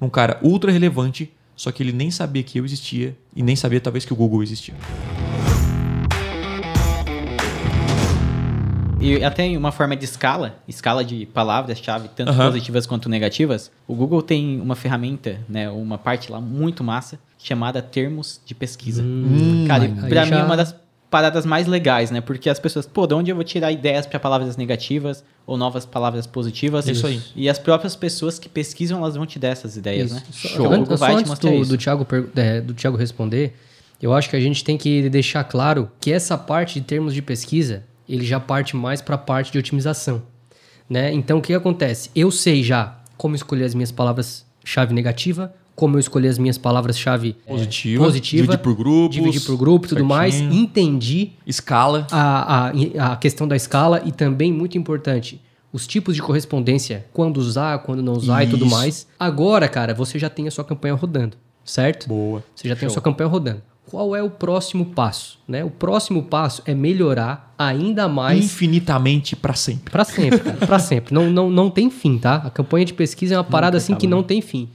[0.00, 3.80] um cara ultra relevante, só que ele nem sabia que eu existia e nem sabia
[3.80, 4.74] talvez que o Google existia.
[9.00, 12.46] E até em uma forma de escala, escala de palavras-chave, tanto Aham.
[12.46, 17.80] positivas quanto negativas, o Google tem uma ferramenta, né, uma parte lá muito massa, chamada
[17.80, 19.04] termos de pesquisa.
[19.66, 20.74] Cara, e Hum, aí pra já- mim é uma das
[21.10, 22.20] paradas mais legais, né?
[22.20, 25.86] Porque as pessoas, pô, de onde eu vou tirar ideias para palavras negativas ou novas
[25.86, 26.86] palavras positivas?
[26.86, 27.22] Isso aí.
[27.34, 30.22] E as próprias pessoas que pesquisam, elas vão te dar essas ideias, né?
[30.28, 30.48] Isso.
[30.48, 30.66] Show.
[30.66, 31.70] Só, O Google só vai te antes do, isso.
[31.70, 33.56] do, Thiago, é, do Thiago responder,
[34.02, 37.22] eu acho que a gente tem que deixar claro que essa parte de termos de
[37.22, 40.22] pesquisa, ele já parte mais para a parte de otimização.
[40.88, 41.12] Né?
[41.12, 42.10] Então, o que acontece?
[42.14, 47.36] Eu sei já como escolher as minhas palavras-chave negativa, como eu escolher as minhas palavras-chave
[47.46, 50.40] é, Positiva, positiva, dividir por grupos, dividir por grupo e tudo mais.
[50.40, 52.06] Entendi Escala.
[52.10, 55.40] a, a, a questão da escala e também, muito importante,
[55.72, 58.74] os tipos de correspondência, quando usar, quando não usar e tudo Isso.
[58.74, 59.06] mais.
[59.18, 62.08] Agora, cara, você já tem a sua campanha rodando, certo?
[62.08, 62.42] Boa.
[62.56, 63.62] Você já tem a sua campanha rodando.
[63.90, 65.38] Qual é o próximo passo?
[65.48, 65.64] Né?
[65.64, 69.90] O próximo passo é melhorar ainda mais Infinitamente para sempre.
[69.90, 70.66] Pra sempre, cara.
[70.66, 71.14] Pra sempre.
[71.14, 72.36] Não, não, não tem fim, tá?
[72.36, 74.68] A campanha de pesquisa é uma parada assim que não tem fim.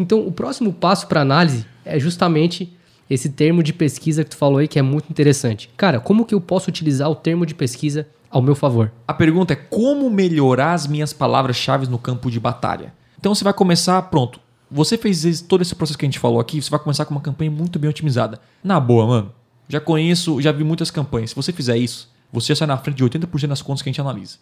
[0.00, 2.76] Então, o próximo passo para análise é justamente
[3.08, 5.70] esse termo de pesquisa que tu falou aí, que é muito interessante.
[5.76, 8.90] Cara, como que eu posso utilizar o termo de pesquisa ao meu favor?
[9.06, 12.92] A pergunta é como melhorar as minhas palavras-chave no campo de batalha.
[13.18, 14.40] Então você vai começar, pronto.
[14.76, 17.20] Você fez todo esse processo que a gente falou aqui, você vai começar com uma
[17.20, 18.38] campanha muito bem otimizada.
[18.62, 19.32] Na boa, mano.
[19.68, 21.30] Já conheço, já vi muitas campanhas.
[21.30, 23.92] Se você fizer isso, você já sai na frente de 80% das contas que a
[23.92, 24.36] gente analisa.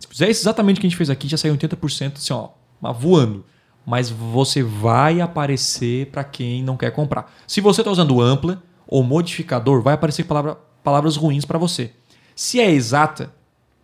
[0.00, 2.48] Se fizer exatamente o que a gente fez aqui, já sai 80% assim, ó,
[2.92, 3.44] voando.
[3.86, 7.32] Mas você vai aparecer para quem não quer comprar.
[7.46, 11.92] Se você está usando ampla ou modificador, vai aparecer palavra- palavras ruins para você.
[12.34, 13.32] Se é exata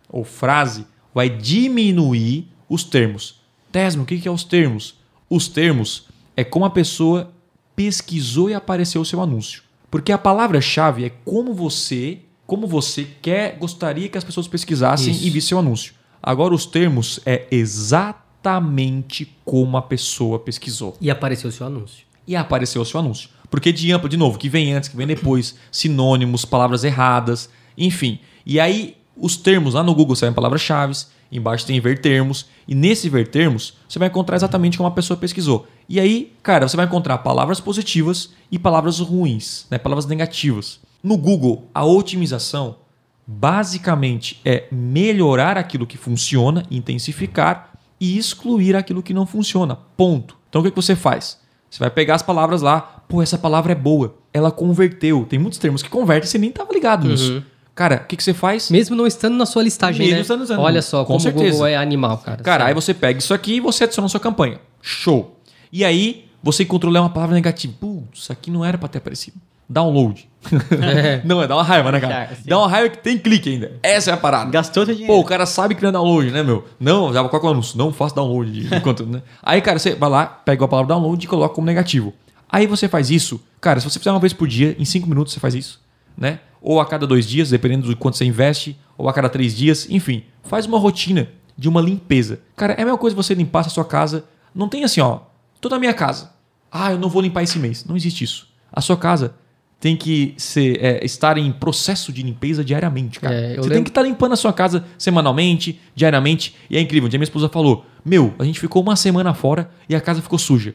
[0.09, 0.85] ou frase,
[1.15, 3.41] vai diminuir os termos.
[3.71, 5.01] Tesmo, o que que é os termos?
[5.35, 6.05] Os termos
[6.37, 7.31] é como a pessoa
[7.75, 9.63] pesquisou e apareceu o seu anúncio.
[9.89, 15.25] Porque a palavra-chave é como você, como você quer, gostaria que as pessoas pesquisassem Isso.
[15.25, 15.95] e vissem seu anúncio.
[16.21, 22.05] Agora os termos é exatamente como a pessoa pesquisou E apareceu o seu anúncio.
[22.27, 23.27] e apareceu o seu anúncio.
[23.49, 28.19] Porque de amplo, de novo, que vem antes, que vem depois, sinônimos, palavras erradas, enfim.
[28.45, 30.93] E aí, os termos lá no Google saem palavras-chave,
[31.31, 35.17] embaixo tem ver termos, e nesse ver termos, você vai encontrar exatamente como a pessoa
[35.17, 35.67] pesquisou.
[35.87, 39.77] E aí, cara, você vai encontrar palavras positivas e palavras ruins, né?
[39.77, 40.79] palavras negativas.
[41.01, 42.77] No Google, a otimização
[43.25, 49.77] basicamente é melhorar aquilo que funciona, intensificar e excluir aquilo que não funciona.
[49.97, 50.37] Ponto.
[50.49, 51.39] Então o que, que você faz?
[51.69, 55.25] Você vai pegar as palavras lá, pô, essa palavra é boa, ela converteu.
[55.27, 57.43] Tem muitos termos que convertem, você nem estava ligado nisso.
[57.75, 58.69] Cara, o que, que você faz?
[58.69, 60.21] Mesmo não estando na sua listagem, Mesmo né?
[60.21, 60.59] estando usando.
[60.59, 61.51] Olha só, Com como o certeza.
[61.51, 62.43] Google é animal, cara.
[62.43, 64.59] Cara, aí você pega isso aqui e você adiciona na sua campanha.
[64.81, 65.39] Show.
[65.71, 67.73] E aí você encontrou lá uma palavra negativa.
[67.79, 69.37] Putz, isso aqui não era para ter aparecido.
[69.67, 70.29] Download.
[71.23, 72.35] não, é dá uma raiva, né, cara?
[72.35, 72.43] Sim.
[72.45, 73.71] Dá uma raiva que tem clique ainda.
[73.81, 74.51] Essa é a parada.
[74.51, 75.13] Gastou seu dinheiro.
[75.13, 76.67] Pô, o cara sabe que não é download, né, meu?
[76.79, 77.77] Não, já é o anúncio?
[77.77, 79.23] Não faça download de de conteúdo, né?
[79.41, 82.13] Aí, cara, você vai lá, pega a palavra download e coloca como negativo.
[82.49, 85.33] Aí você faz isso, cara, se você fizer uma vez por dia, em cinco minutos
[85.33, 85.81] você faz isso,
[86.15, 86.39] né?
[86.63, 89.85] Ou a cada dois dias, dependendo do quanto você investe, ou a cada três dias,
[89.89, 92.39] enfim, faz uma rotina de uma limpeza.
[92.55, 94.23] Cara, é a mesma coisa você limpar a sua casa.
[94.55, 95.19] Não tem assim, ó,
[95.59, 96.31] toda a minha casa.
[96.71, 97.83] Ah, eu não vou limpar esse mês.
[97.85, 98.47] Não existe isso.
[98.71, 99.35] A sua casa
[99.79, 103.35] tem que ser, é, estar em processo de limpeza diariamente, cara.
[103.35, 106.55] É, você lembro- tem que estar limpando a sua casa semanalmente, diariamente.
[106.69, 107.07] E é incrível.
[107.07, 110.21] Um dia minha esposa falou: Meu, a gente ficou uma semana fora e a casa
[110.21, 110.73] ficou suja.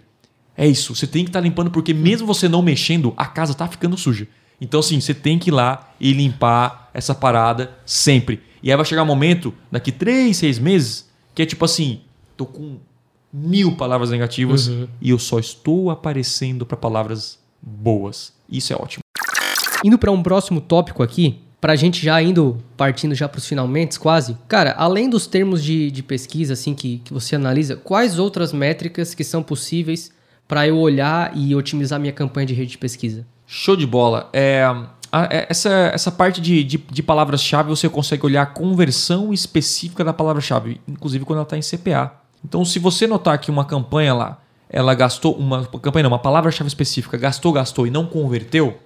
[0.57, 3.66] É isso, você tem que estar limpando, porque mesmo você não mexendo, a casa tá
[3.68, 4.26] ficando suja.
[4.61, 8.42] Então, assim, você tem que ir lá e limpar essa parada sempre.
[8.62, 12.00] E aí vai chegar um momento, daqui três, seis meses, que é tipo assim:
[12.36, 12.78] tô com
[13.32, 14.68] mil palavras negativas
[15.00, 18.32] e eu só estou aparecendo para palavras boas.
[18.48, 19.02] Isso é ótimo.
[19.84, 24.36] Indo para um próximo tópico aqui, pra gente já indo partindo já pros finalmente quase.
[24.48, 29.14] Cara, além dos termos de, de pesquisa assim que, que você analisa, quais outras métricas
[29.14, 30.11] que são possíveis
[30.46, 33.26] para eu olhar e otimizar minha campanha de rede de pesquisa?
[33.51, 34.28] Show de bola.
[34.30, 34.62] É,
[35.11, 40.12] é, essa, essa parte de, de, de palavras-chave você consegue olhar a conversão específica da
[40.12, 42.12] palavra-chave, inclusive quando ela está em CPA.
[42.44, 44.38] Então, se você notar que uma campanha lá,
[44.68, 48.76] ela gastou uma campanha, não, uma palavra-chave específica, gastou, gastou e não converteu,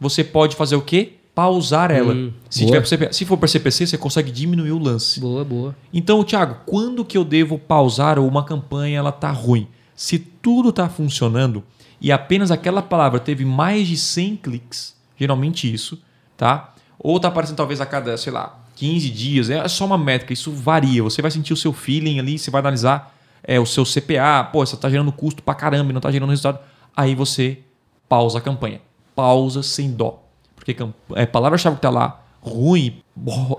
[0.00, 1.12] você pode fazer o quê?
[1.32, 2.14] Pausar ela.
[2.14, 2.80] Hum, se, boa.
[2.80, 3.12] tiver pro CPA.
[3.12, 5.20] se for para CPC, você consegue diminuir o lance.
[5.20, 5.74] Boa, boa.
[5.92, 9.68] Então, Thiago, quando que eu devo pausar ou uma campanha ela tá ruim?
[9.94, 11.62] Se tudo tá funcionando
[12.04, 15.98] e apenas aquela palavra teve mais de 100 cliques, geralmente isso,
[16.36, 16.74] tá?
[16.98, 20.52] Ou tá aparecendo talvez a cada, sei lá, 15 dias, é só uma métrica, isso
[20.52, 21.02] varia.
[21.02, 24.66] Você vai sentir o seu feeling ali, você vai analisar é, o seu CPA, pô,
[24.66, 26.58] você tá gerando custo pra caramba e não tá gerando resultado.
[26.94, 27.60] Aí você
[28.06, 28.82] pausa a campanha.
[29.16, 30.22] Pausa sem dó.
[30.56, 30.76] Porque
[31.14, 33.00] é, palavra-chave que tá lá ruim,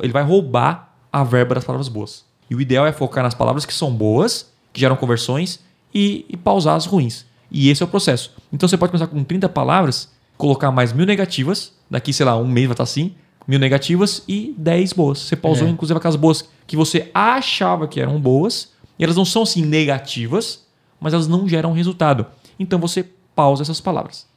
[0.04, 2.24] ele vai roubar a verba das palavras boas.
[2.48, 6.38] E o ideal é focar nas palavras que são boas, que geram conversões, e, e
[6.38, 7.26] pausar as ruins.
[7.58, 8.34] E esse é o processo.
[8.52, 12.46] Então você pode começar com 30 palavras, colocar mais mil negativas, daqui, sei lá, um
[12.46, 13.16] mês vai estar assim,
[13.48, 15.20] mil negativas e 10 boas.
[15.20, 15.72] Você pausou, É.
[15.72, 20.66] inclusive, aquelas boas que você achava que eram boas, e elas não são assim negativas,
[21.00, 22.26] mas elas não geram resultado.
[22.60, 24.28] Então você pausa essas palavras.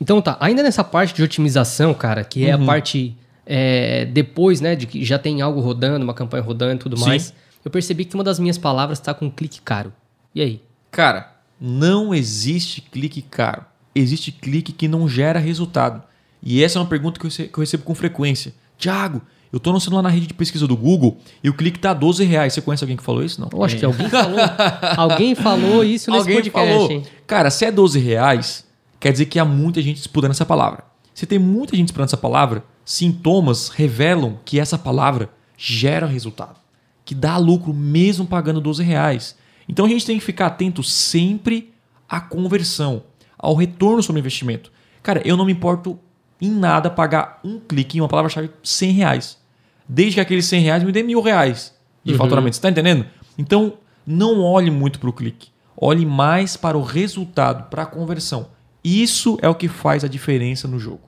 [0.00, 3.16] Então tá, ainda nessa parte de otimização, cara, que é a parte
[3.46, 7.04] é, depois, né, de que já tem algo rodando, uma campanha rodando e tudo Sim.
[7.06, 7.32] mais,
[7.64, 9.92] eu percebi que uma das minhas palavras tá com um clique caro.
[10.34, 10.62] E aí?
[10.90, 13.64] Cara, não existe clique caro.
[13.94, 16.02] Existe clique que não gera resultado.
[16.42, 18.54] E essa é uma pergunta que eu recebo com frequência.
[18.76, 19.20] Tiago,
[19.52, 22.24] eu tô anunciando lá na rede de pesquisa do Google e o clique tá 12
[22.24, 22.52] reais.
[22.52, 23.40] Você conhece alguém que falou isso?
[23.40, 23.48] Não.
[23.52, 24.38] Eu acho que alguém falou,
[24.96, 26.90] alguém falou isso nesse Alguém podcast, falou.
[26.90, 27.02] hein?
[27.26, 28.64] Cara, se é 12 reais,
[29.00, 30.84] quer dizer que há muita gente disputando essa palavra.
[31.14, 36.56] Se tem muita gente disputando essa palavra, sintomas revelam que essa palavra gera resultado.
[37.04, 39.34] Que dá lucro mesmo pagando 12 reais.
[39.68, 41.72] Então a gente tem que ficar atento sempre
[42.08, 43.02] à conversão,
[43.38, 44.72] ao retorno sobre o investimento.
[45.02, 45.98] Cara, eu não me importo
[46.40, 49.38] em nada pagar um clique em uma palavra-chave 100 reais.
[49.88, 52.54] Desde que aqueles 100 reais me dê mil reais de faturamento.
[52.54, 53.06] Você está entendendo?
[53.36, 53.74] Então,
[54.06, 55.48] não olhe muito para o clique.
[55.76, 58.48] Olhe mais para o resultado, para a conversão.
[58.82, 61.02] Isso é o que faz a diferença no jogo.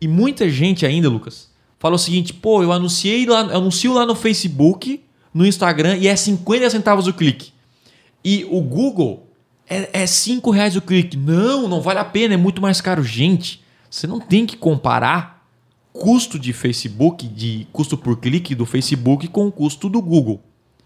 [0.00, 4.04] E muita gente ainda, Lucas, fala o seguinte: pô, eu anunciei lá, eu anuncio lá
[4.04, 5.02] no Facebook,
[5.32, 7.52] no Instagram e é 50 centavos o clique.
[8.24, 9.26] E o Google
[9.68, 11.16] é, é 5 reais o clique.
[11.16, 13.02] Não, não vale a pena, é muito mais caro.
[13.02, 15.46] Gente, você não tem que comparar
[15.92, 20.40] custo de Facebook, de custo por clique do Facebook com o custo do Google.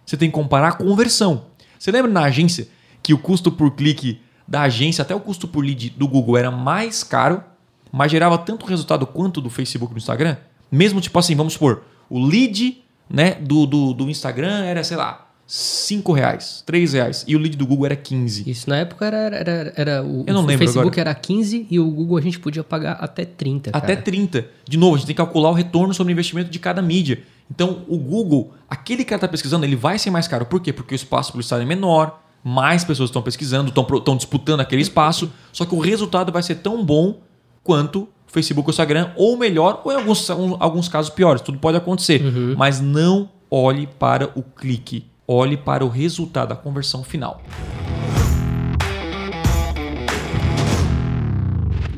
[0.04, 1.46] Você tem que comparar a conversão.
[1.78, 2.68] Você lembra na agência
[3.02, 6.50] que o custo por clique da agência, até o custo por lead do Google era
[6.50, 7.42] mais caro,
[7.90, 10.36] mas gerava tanto resultado quanto do Facebook e do Instagram?
[10.70, 15.23] Mesmo tipo assim, vamos supor, o lead né, do, do, do Instagram era, sei lá,
[15.46, 18.48] 5 reais, 3 reais, e o lead do Google era 15.
[18.50, 21.10] Isso na época era, era, era, o, Eu não o lembro Facebook agora.
[21.10, 24.02] era 15 e o Google a gente podia pagar até 30, Até cara.
[24.02, 24.46] 30.
[24.66, 27.22] De novo, a gente tem que calcular o retorno sobre o investimento de cada mídia.
[27.50, 30.46] Então, o Google, aquele cara está pesquisando, ele vai ser mais caro.
[30.46, 30.72] Por quê?
[30.72, 35.66] Porque o espaço publicitário é menor, mais pessoas estão pesquisando, estão disputando aquele espaço, só
[35.66, 37.20] que o resultado vai ser tão bom
[37.62, 41.42] quanto o Facebook ou o Instagram, ou melhor, ou em alguns, alguns casos piores.
[41.42, 42.22] Tudo pode acontecer.
[42.56, 45.06] Mas não olhe para o clique.
[45.26, 47.40] Olhe para o resultado, a conversão final.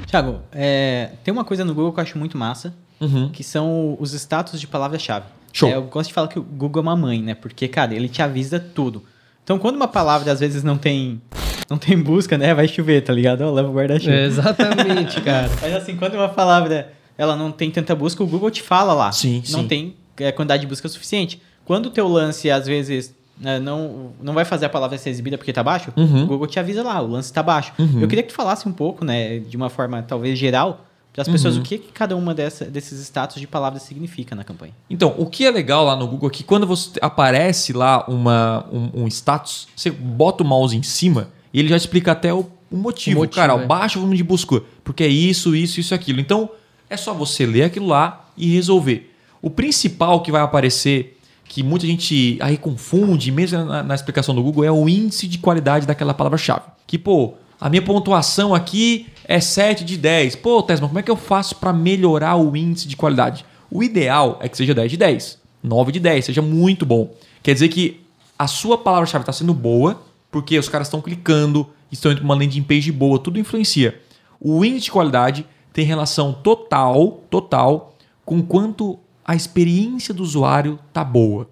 [0.07, 3.29] Thiago, é, tem uma coisa no Google que eu acho muito massa, Uhum.
[3.31, 5.27] que são os status de palavra-chave.
[5.53, 5.69] Show.
[5.69, 7.35] É, eu gosto de falar que o Google é uma mãe, né?
[7.35, 9.03] Porque, cara, ele te avisa tudo.
[9.43, 11.21] Então, quando uma palavra às vezes não tem
[11.69, 12.55] não tem busca, né?
[12.55, 13.41] Vai chover, tá ligado?
[13.43, 14.13] Ó, leva o guarda-chuva.
[14.15, 15.51] É, exatamente, cara.
[15.61, 19.11] Mas assim, quando uma palavra ela não tem tanta busca, o Google te fala lá.
[19.11, 19.67] Sim, Não sim.
[19.69, 21.43] tem é, quantidade de busca suficiente.
[21.65, 23.13] Quando o teu lance, às vezes,
[23.61, 26.25] não, não vai fazer a palavra ser exibida porque tá baixo, Uhum.
[26.25, 27.73] o Google te avisa lá, o lance tá baixo.
[27.79, 28.01] Uhum.
[28.01, 31.29] Eu queria que tu falasse um pouco, né, de uma forma talvez geral, para as
[31.29, 31.33] Uhum.
[31.35, 34.73] pessoas, o que, que cada uma dessa, desses status de palavras significa na campanha.
[34.91, 38.67] Então, o que é legal lá no Google é que quando você aparece lá uma,
[38.73, 42.47] um, um status, você bota o mouse em cima e ele já explica até o
[42.69, 43.19] o motivo.
[43.19, 43.65] O motivo, Cara, é.
[43.65, 46.19] baixa o volume de busca, porque é isso, isso, isso, aquilo.
[46.21, 46.51] Então,
[46.91, 49.15] é só você ler aquilo lá e resolver.
[49.41, 51.16] O principal que vai aparecer,
[51.49, 55.39] que muita gente aí confunde, mesmo na, na explicação do Google, é o índice de
[55.39, 56.65] qualidade daquela palavra-chave.
[56.87, 60.37] Que, pô, a minha pontuação aqui é 7 de 10.
[60.37, 63.45] Pô, Tesma, como é que eu faço para melhorar o índice de qualidade?
[63.71, 67.13] O ideal é que seja 10 de 10, 9 de 10, seja muito bom.
[67.43, 68.01] Quer dizer que
[68.39, 72.35] a sua palavra-chave está sendo boa, porque os caras estão clicando, estão indo para uma
[72.35, 74.01] landing page boa, tudo influencia.
[74.39, 81.03] O índice de qualidade tem relação total, total, com quanto a experiência do usuário tá
[81.03, 81.51] boa.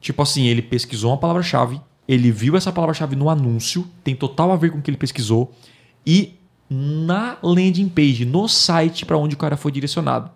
[0.00, 4.56] Tipo assim, ele pesquisou uma palavra-chave, ele viu essa palavra-chave no anúncio, tem total a
[4.56, 5.52] ver com o que ele pesquisou,
[6.06, 10.30] e na landing page, no site para onde o cara foi direcionado.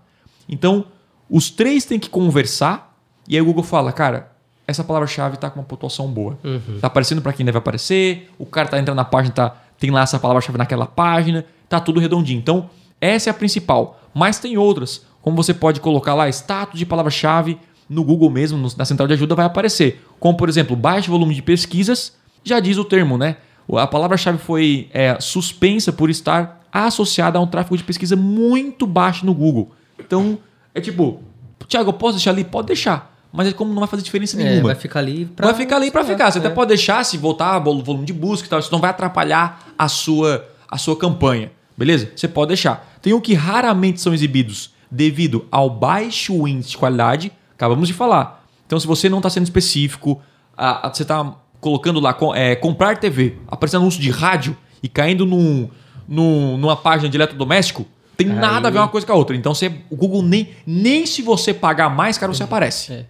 [0.49, 0.86] Então,
[1.28, 4.32] os três têm que conversar, e aí o Google fala, cara,
[4.66, 6.39] essa palavra-chave está com uma pontuação boa.
[6.80, 10.03] Tá aparecendo para quem deve aparecer, o cara tá entrando na página, tá, tem lá
[10.03, 12.39] essa palavra-chave naquela página, tá tudo redondinho.
[12.39, 14.01] Então, essa é a principal.
[14.14, 18.85] Mas tem outras, como você pode colocar lá status de palavra-chave no Google mesmo, na
[18.87, 20.03] central de ajuda vai aparecer.
[20.18, 23.37] Como, por exemplo, baixo volume de pesquisas, já diz o termo, né?
[23.74, 29.26] A palavra-chave foi é, suspensa por estar associada a um tráfego de pesquisa muito baixo
[29.26, 29.70] no Google.
[29.99, 30.39] Então,
[30.74, 31.20] é tipo,
[31.68, 32.43] Thiago, eu posso deixar ali?
[32.43, 33.14] Pode deixar.
[33.31, 34.68] Mas é como não vai fazer diferença É, nenhuma.
[34.68, 35.49] vai ficar ali pra...
[35.49, 36.31] Vai ficar ali para ficar.
[36.33, 36.41] Você É.
[36.41, 38.59] até pode deixar se voltar o volume de busca e tal.
[38.61, 41.53] Isso não vai atrapalhar a sua, a sua campanha.
[41.76, 42.11] Beleza?
[42.16, 42.97] Você pode deixar.
[43.03, 47.32] Tem o que raramente são exibidos devido ao baixo índice de qualidade.
[47.55, 48.45] Acabamos de falar.
[48.66, 50.20] Então, se você não está sendo específico,
[50.57, 55.26] a- a- você está colocando lá é, comprar TV, aparecendo anúncio de rádio e caindo
[55.26, 55.68] num,
[56.07, 57.86] num- numa página de eletrodoméstico,
[58.16, 59.34] tem nada a ver uma coisa com a outra.
[59.36, 62.93] Então, você, o Google nem, nem se você pagar mais, cara, você aparece.
[62.93, 63.07] É.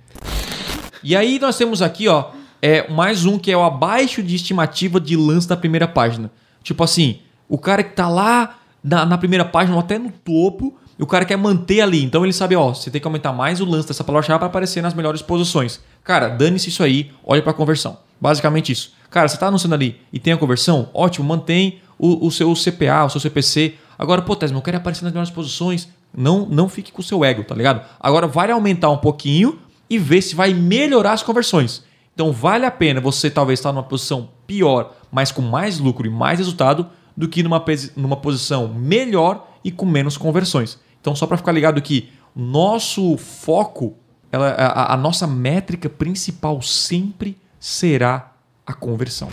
[1.03, 5.01] E aí nós temos aqui, ó, é mais um que é o abaixo de estimativa
[5.01, 6.31] de lance da primeira página.
[6.63, 10.77] Tipo assim, o cara que tá lá na, na primeira página, ou até no topo,
[11.03, 12.03] o cara quer manter ali.
[12.03, 14.83] Então ele sabe, ó, você tem que aumentar mais o lance dessa palavra-chave para aparecer
[14.83, 15.81] nas melhores posições.
[16.03, 17.99] Cara, dane-se isso aí, olha para conversão.
[18.21, 18.93] Basicamente isso.
[19.11, 23.05] Cara, você tá anunciando ali e tem a conversão, ótimo, mantém o, o seu CPA,
[23.05, 23.75] o seu CPC.
[23.99, 25.89] Agora, pô, Tesma, eu quero aparecer nas melhores posições.
[26.17, 27.85] Não, não fique com o seu ego, tá ligado?
[28.01, 31.85] Agora vai aumentar um pouquinho e ver se vai melhorar as conversões.
[32.15, 36.11] Então vale a pena você talvez estar numa posição pior, mas com mais lucro e
[36.11, 37.65] mais resultado, do que numa,
[37.97, 40.79] numa posição melhor e com menos conversões.
[41.09, 43.97] Então só para ficar ligado que nosso foco,
[44.31, 48.33] ela- a, a nossa métrica principal sempre será
[48.67, 49.31] a conversão.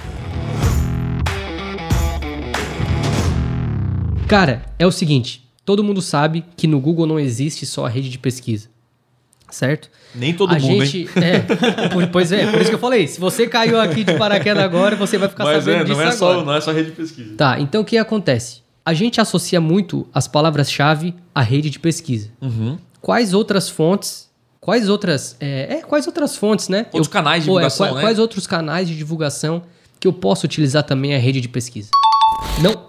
[4.26, 8.10] Cara, é o seguinte, todo mundo sabe que no Google não existe só a rede
[8.10, 8.70] de pesquisa.
[9.52, 9.90] Certo?
[10.16, 13.06] Nem todo a mundo, gente, É, pois é, por isso que eu falei.
[13.06, 16.44] Se você caiu aqui de paraquedas agora, você vai ficar sabendo disso agora.
[16.46, 17.36] não é só rede de pesquisa.
[17.36, 18.64] Tá, então o que acontece?
[18.86, 22.30] A gente associa muito as palavras-chave à rede de pesquisa.
[22.40, 22.78] Uhum.
[23.02, 24.30] Quais outras fontes,
[24.62, 26.86] quais outras, é, é, quais outras fontes, né?
[26.92, 28.02] Outros canais de é, divulgação, qua- né?
[28.02, 29.64] Quais outros canais de divulgação
[30.00, 31.90] que eu posso utilizar também a rede de pesquisa?
[32.62, 32.88] Não.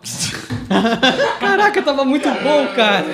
[1.40, 3.06] Caraca, tava muito bom, cara.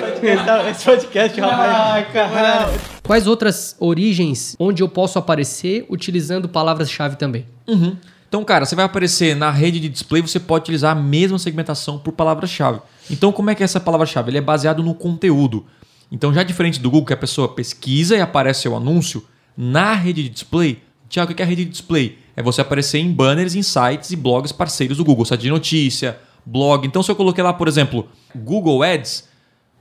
[0.69, 2.07] Esse podcast, rapaz.
[2.11, 2.81] caralho.
[3.01, 7.45] Quais outras origens onde eu posso aparecer utilizando palavras-chave também?
[7.67, 7.95] Uhum.
[8.33, 11.99] Então, cara, você vai aparecer na rede de display, você pode utilizar a mesma segmentação
[11.99, 12.79] por palavra-chave.
[13.11, 14.31] Então, como é que é essa palavra-chave?
[14.31, 15.67] Ele é baseado no conteúdo.
[16.11, 19.23] Então, já diferente do Google, que a pessoa pesquisa e aparece seu anúncio,
[19.55, 22.17] na rede de display, Tiago, o que é a rede de display?
[22.35, 26.17] É você aparecer em banners, em sites e blogs parceiros do Google, site de notícia,
[26.43, 26.87] blog.
[26.87, 29.29] Então, se eu coloquei lá, por exemplo, Google Ads,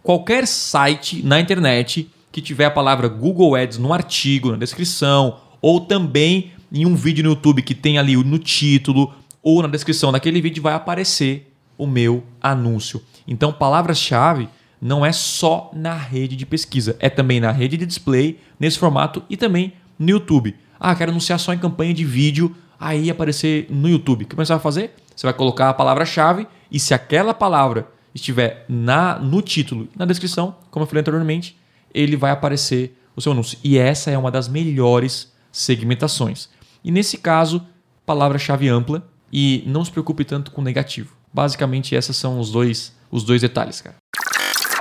[0.02, 5.80] qualquer site na internet que tiver a palavra Google Ads no artigo, na descrição, ou
[5.80, 9.12] também em um vídeo no YouTube que tem ali no título
[9.42, 13.02] ou na descrição daquele vídeo vai aparecer o meu anúncio.
[13.26, 14.48] Então, palavras-chave
[14.80, 19.22] não é só na rede de pesquisa, é também na rede de display, nesse formato
[19.28, 20.56] e também no YouTube.
[20.80, 24.24] Ah, quero anunciar só em campanha de vídeo, aí aparecer no YouTube.
[24.24, 24.94] O que você vai fazer?
[25.14, 30.56] Você vai colocar a palavra-chave e se aquela palavra estiver na, no título na descrição,
[30.70, 31.56] como eu falei anteriormente,
[31.94, 33.58] ele vai aparecer o seu anúncio.
[33.62, 36.48] E essa é uma das melhores segmentações.
[36.84, 37.64] E nesse caso,
[38.04, 41.14] palavra-chave ampla e não se preocupe tanto com negativo.
[41.32, 43.96] Basicamente, esses são os dois, os dois detalhes, cara.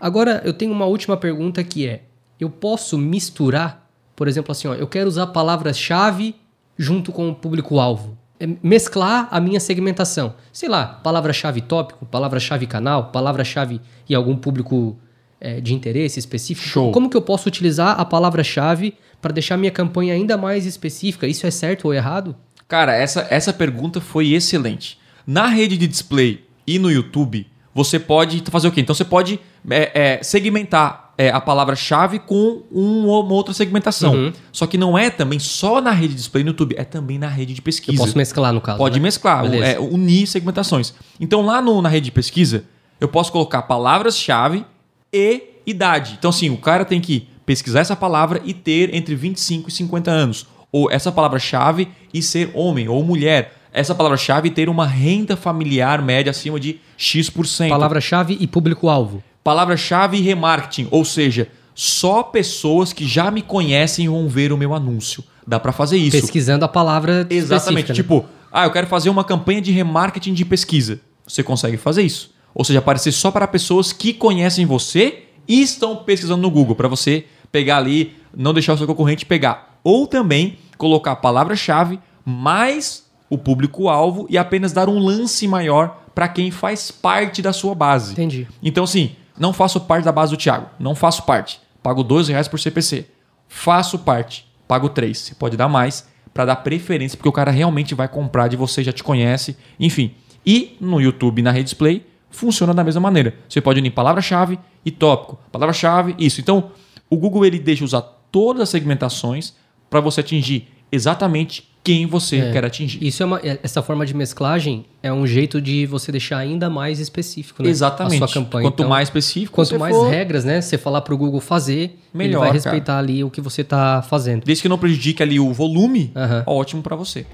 [0.01, 2.03] Agora, eu tenho uma última pergunta que é:
[2.39, 6.35] eu posso misturar, por exemplo, assim, ó, eu quero usar palavras-chave
[6.77, 8.17] junto com o público-alvo.
[8.39, 10.33] É mesclar a minha segmentação.
[10.51, 13.79] Sei lá, palavra-chave tópico, palavra-chave canal, palavra-chave
[14.09, 14.97] e algum público
[15.39, 16.67] é, de interesse específico.
[16.67, 16.91] Show.
[16.91, 21.27] Como que eu posso utilizar a palavra-chave para deixar minha campanha ainda mais específica?
[21.27, 22.35] Isso é certo ou errado?
[22.67, 24.97] Cara, essa, essa pergunta foi excelente.
[25.27, 28.81] Na rede de display e no YouTube, você pode fazer o quê?
[28.81, 34.13] Então você pode é, é, segmentar é, a palavra-chave com um, uma outra segmentação.
[34.13, 34.33] Uhum.
[34.51, 37.27] Só que não é também só na rede de display no YouTube, é também na
[37.27, 37.93] rede de pesquisa.
[37.93, 38.77] Eu posso mesclar no caso.
[38.77, 39.03] Pode né?
[39.03, 40.93] mesclar, é, unir segmentações.
[41.19, 42.63] Então lá no- na rede de pesquisa,
[42.99, 44.65] eu posso colocar palavras-chave
[45.13, 46.15] e idade.
[46.17, 50.09] Então, assim, o cara tem que pesquisar essa palavra e ter entre 25 e 50
[50.09, 50.47] anos.
[50.71, 53.53] Ou essa palavra-chave e ser homem ou mulher.
[53.73, 57.67] Essa palavra-chave e ter uma renda familiar média acima de X%.
[57.67, 59.21] Palavra-chave e público-alvo.
[59.43, 64.73] Palavra-chave e remarketing, ou seja, só pessoas que já me conhecem vão ver o meu
[64.73, 65.21] anúncio.
[65.45, 66.21] Dá pra fazer isso.
[66.21, 67.89] Pesquisando a palavra Exatamente.
[67.89, 67.95] né?
[67.95, 71.01] Tipo, ah, eu quero fazer uma campanha de remarketing de pesquisa.
[71.27, 72.31] Você consegue fazer isso.
[72.55, 76.87] Ou seja, aparecer só para pessoas que conhecem você e estão pesquisando no Google, para
[76.87, 79.79] você pegar ali, não deixar o seu concorrente pegar.
[79.83, 86.27] Ou também colocar a palavra-chave mais o público-alvo e apenas dar um lance maior para
[86.27, 88.11] quem faz parte da sua base.
[88.11, 88.47] Entendi.
[88.61, 90.67] Então, assim, não faço parte da base do Thiago.
[90.79, 91.59] Não faço parte.
[91.81, 93.07] Pago 2 reais por CPC.
[93.47, 94.45] Faço parte.
[94.67, 95.17] Pago 3.
[95.17, 98.83] Você pode dar mais para dar preferência, porque o cara realmente vai comprar de você,
[98.83, 99.57] já te conhece.
[99.79, 100.13] Enfim.
[100.45, 103.33] E no YouTube, na Rede Display, funciona da mesma maneira.
[103.47, 105.39] Você pode unir palavra-chave e tópico.
[105.51, 106.41] Palavra-chave, isso.
[106.41, 106.71] Então,
[107.11, 108.01] o Google ele deixa usar
[108.31, 109.53] todas as segmentações
[109.89, 112.51] para você atingir exatamente quem você É.
[112.51, 113.03] quer atingir.
[113.03, 116.69] Isso é uma, é- essa forma de mesclagem é um jeito de você deixar ainda
[116.69, 117.69] mais específico, né?
[117.69, 118.23] Exatamente.
[118.23, 118.65] A sua campanha.
[118.67, 120.61] Quanto Então, mais específico, Quanto mais for, regras, né?
[120.61, 122.53] Você falar pro Google fazer, ele Melhor, vai cara.
[122.53, 124.43] respeitar ali o que você tá fazendo.
[124.45, 126.43] Desde que não prejudique ali o volume, Aham.
[126.45, 127.25] ótimo para você.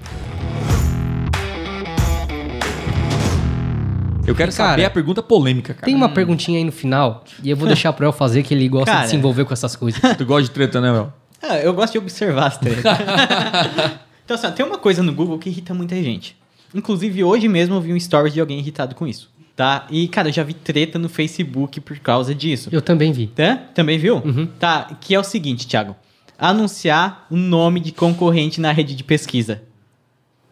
[4.28, 5.86] Eu quero cara, saber a pergunta polêmica, cara.
[5.86, 8.68] Tem uma perguntinha aí no final, e eu vou deixar pro El fazer, que ele
[8.68, 9.04] gosta Cara.
[9.04, 10.00] de se envolver com essas coisas.
[10.16, 11.12] Tu gosta de treta, né, meu?
[11.42, 12.84] Ah, eu gosto de observar as tretas.
[14.24, 16.36] então, assim, tem uma coisa no Google que irrita muita gente.
[16.74, 19.30] Inclusive, hoje mesmo eu vi um story de alguém irritado com isso.
[19.56, 19.86] Tá?
[19.90, 22.68] E, cara, eu já vi treta no Facebook por causa disso.
[22.70, 23.28] Eu também vi.
[23.28, 23.56] Tá?
[23.74, 24.22] Também viu?
[24.58, 25.96] Tá, que é o seguinte, Thiago.
[26.38, 29.62] Anunciar o nome de concorrente na rede de pesquisa.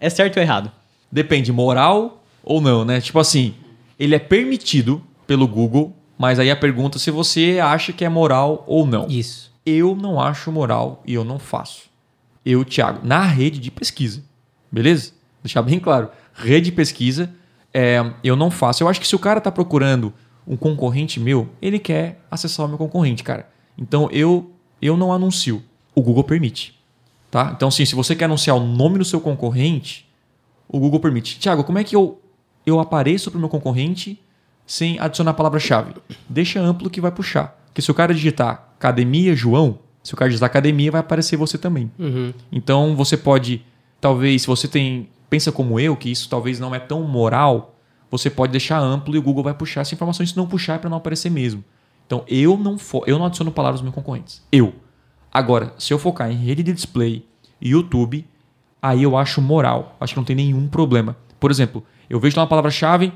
[0.01, 0.72] É certo ou errado?
[1.12, 3.01] Depende, moral ou não, né?
[3.01, 3.55] Tipo assim,
[3.99, 8.09] ele é permitido pelo Google, mas aí a pergunta é se você acha que é
[8.09, 9.07] moral ou não.
[9.09, 9.53] Isso.
[9.64, 11.90] Eu não acho moral e eu não faço.
[12.44, 14.22] Eu, Thiago, na rede de pesquisa.
[14.70, 15.12] Beleza?
[15.42, 16.09] Deixar bem claro.
[16.32, 17.32] Rede de pesquisa,
[17.74, 18.82] é, eu não faço.
[18.82, 20.12] Eu acho que se o cara tá procurando
[20.47, 23.49] um concorrente meu, ele quer acessar o meu concorrente, cara.
[23.76, 25.62] Então eu, eu não anuncio.
[25.94, 26.78] O Google permite.
[27.30, 27.53] Tá?
[27.55, 30.09] Então, sim, se você quer anunciar o nome do seu concorrente,
[30.68, 31.38] o Google permite.
[31.38, 32.20] Tiago, como é que eu,
[32.67, 34.21] eu apareço para o meu concorrente
[34.67, 35.95] sem adicionar a palavra-chave?
[36.29, 37.57] Deixa amplo que vai puxar.
[37.69, 41.57] Porque se o cara digitar academia João, se o cara digitar academia, vai aparecer você
[41.57, 41.91] também.
[41.99, 42.33] Uhum.
[42.51, 43.64] Então você pode,
[44.01, 45.09] talvez, se você tem.
[45.29, 47.77] Pensa como eu, que isso talvez não é tão moral,
[48.11, 50.25] você pode deixar amplo e o Google vai puxar essa informação.
[50.25, 51.64] Se não puxar, é para não aparecer mesmo.
[52.07, 54.43] Então eu não, fo eu não adiciono palavras nos meus concorrentes.
[54.51, 54.75] Eu.
[55.33, 57.27] Agora, se eu focar em rede de display
[57.61, 58.25] e YouTube,
[58.81, 59.97] aí eu acho moral.
[60.01, 61.17] Acho que não tem nenhum problema.
[61.41, 63.12] Por exemplo, eu vejo lá uma palavra-chave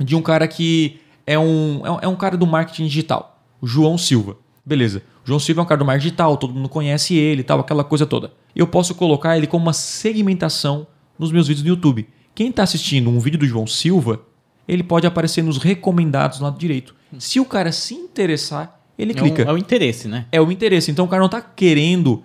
[0.00, 3.66] de um cara que é um, é um- é um cara do marketing digital, o
[3.66, 4.36] João Silva.
[4.64, 5.02] Beleza.
[5.24, 7.58] O João Silva é um cara do marketing digital, todo mundo conhece ele e tal,
[7.60, 8.32] aquela coisa toda.
[8.54, 10.86] Eu posso colocar ele como uma segmentação
[11.18, 12.06] nos meus vídeos no YouTube.
[12.34, 14.20] Quem está assistindo um vídeo do João Silva,
[14.66, 16.94] ele pode aparecer nos recomendados do lado direito.
[17.18, 20.26] Se o cara se interessar, ele É clica o, é o interesse, né?
[20.30, 20.90] é o interesse.
[20.90, 22.22] Então o cara não tá querendo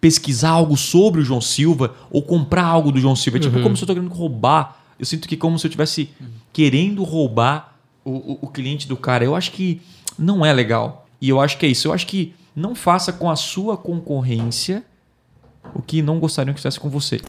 [0.00, 3.38] pesquisar algo sobre o João Silva ou comprar algo do João Silva.
[3.38, 4.81] É tipo como se eu tô querendo roubar.
[5.02, 6.10] Eu sinto que como se eu estivesse
[6.52, 9.24] querendo roubar o, o- o cliente do cara.
[9.24, 9.82] Eu acho que
[10.16, 11.08] não é legal.
[11.20, 11.88] E eu acho que é isso.
[11.88, 14.84] Eu acho que não faça com a sua concorrência
[15.74, 17.20] o que não gostariam que fizesse com você.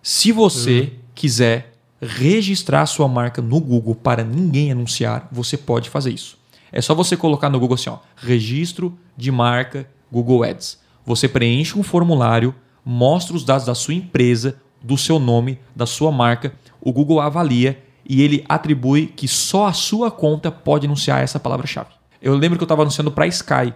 [0.00, 6.38] Se você quiser registrar sua marca no Google para ninguém anunciar, você pode fazer isso.
[6.70, 10.78] É só você colocar no Google assim, ó, registro de marca Google Ads.
[11.04, 16.12] Você preenche um formulário, mostra os dados da sua empresa, do seu nome, da sua
[16.12, 16.52] marca,
[16.84, 21.88] o Google avalia e ele atribui que só a sua conta pode anunciar essa palavra-chave.
[22.20, 23.72] Eu lembro que eu estava anunciando para a Sky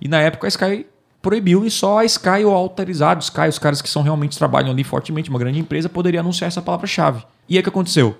[0.00, 0.86] e na época a Sky
[1.20, 4.82] proibiu e só a Sky ou autorizado, Sky, os caras que são realmente trabalham ali
[4.84, 7.24] fortemente, uma grande empresa, poderia anunciar essa palavra-chave.
[7.48, 8.16] E aí o que aconteceu?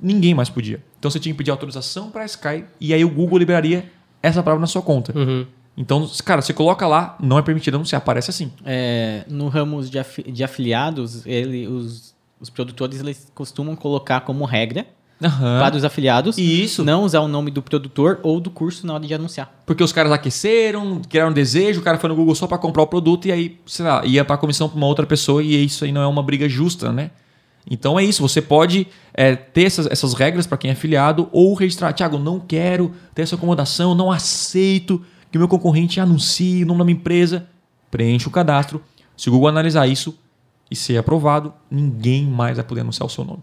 [0.00, 0.82] Ninguém mais podia.
[0.98, 3.90] Então você tinha que pedir autorização para a Sky e aí o Google liberaria
[4.22, 5.16] essa palavra na sua conta.
[5.16, 5.46] Uhum.
[5.76, 8.52] Então, cara, você coloca lá, não é permitido anunciar, aparece assim.
[8.64, 14.44] É, no ramo de, afi- de afiliados, ele, os, os produtores eles costumam colocar como
[14.44, 14.86] regra
[15.22, 15.60] Aham.
[15.60, 16.84] para os afiliados Isso.
[16.84, 19.52] não usar o nome do produtor ou do curso na hora de anunciar.
[19.64, 22.82] Porque os caras aqueceram, criaram um desejo, o cara foi no Google só para comprar
[22.82, 25.64] o produto e aí, sei lá, ia para a comissão para uma outra pessoa e
[25.64, 27.10] isso aí não é uma briga justa, né?
[27.70, 31.54] Então é isso, você pode é, ter essas, essas regras para quem é afiliado ou
[31.54, 31.92] registrar.
[31.94, 36.80] Tiago, não quero ter essa acomodação, não aceito que o meu concorrente anuncie o nome
[36.80, 37.46] da minha empresa.
[37.90, 38.82] Preenche o cadastro.
[39.16, 40.18] Se o Google analisar isso
[40.70, 43.42] e ser aprovado, ninguém mais vai poder anunciar o seu nome.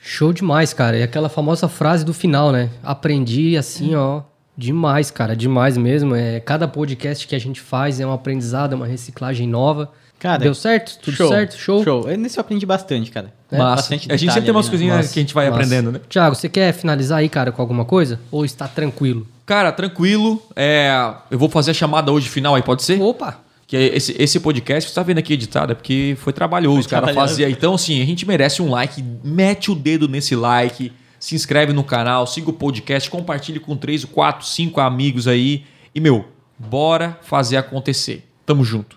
[0.00, 0.96] Show demais, cara.
[0.96, 2.70] E aquela famosa frase do final, né?
[2.82, 4.22] Aprendi assim, ó.
[4.56, 6.14] Demais, cara, demais mesmo.
[6.14, 9.90] É, cada podcast que a gente faz é um aprendizado, é uma reciclagem nova.
[10.18, 10.98] Cara, Deu certo?
[11.00, 11.56] Tudo show, certo?
[11.56, 11.82] Show?
[11.82, 12.06] Show.
[12.18, 13.32] Nesse eu aprendi bastante, cara.
[13.50, 15.56] É, bastante a gente sempre tem umas coisinhas que a gente vai Massa.
[15.62, 16.00] aprendendo, né?
[16.10, 18.20] Tiago, você quer finalizar aí, cara, com alguma coisa?
[18.30, 19.26] Ou está tranquilo?
[19.46, 20.42] Cara, tranquilo.
[20.54, 20.92] É,
[21.30, 23.00] eu vou fazer a chamada hoje final aí, pode ser?
[23.00, 23.38] Opa!
[23.70, 26.88] Que é esse, esse podcast que você tá vendo aqui editado é porque foi trabalhoso,
[26.88, 27.48] foi cara, fazer.
[27.48, 29.00] Então, assim, a gente merece um like.
[29.22, 30.90] Mete o dedo nesse like,
[31.20, 35.62] se inscreve no canal, siga o podcast, compartilhe com 3, 4, 5 amigos aí.
[35.94, 36.24] E, meu,
[36.58, 38.26] bora fazer acontecer.
[38.44, 38.96] Tamo junto.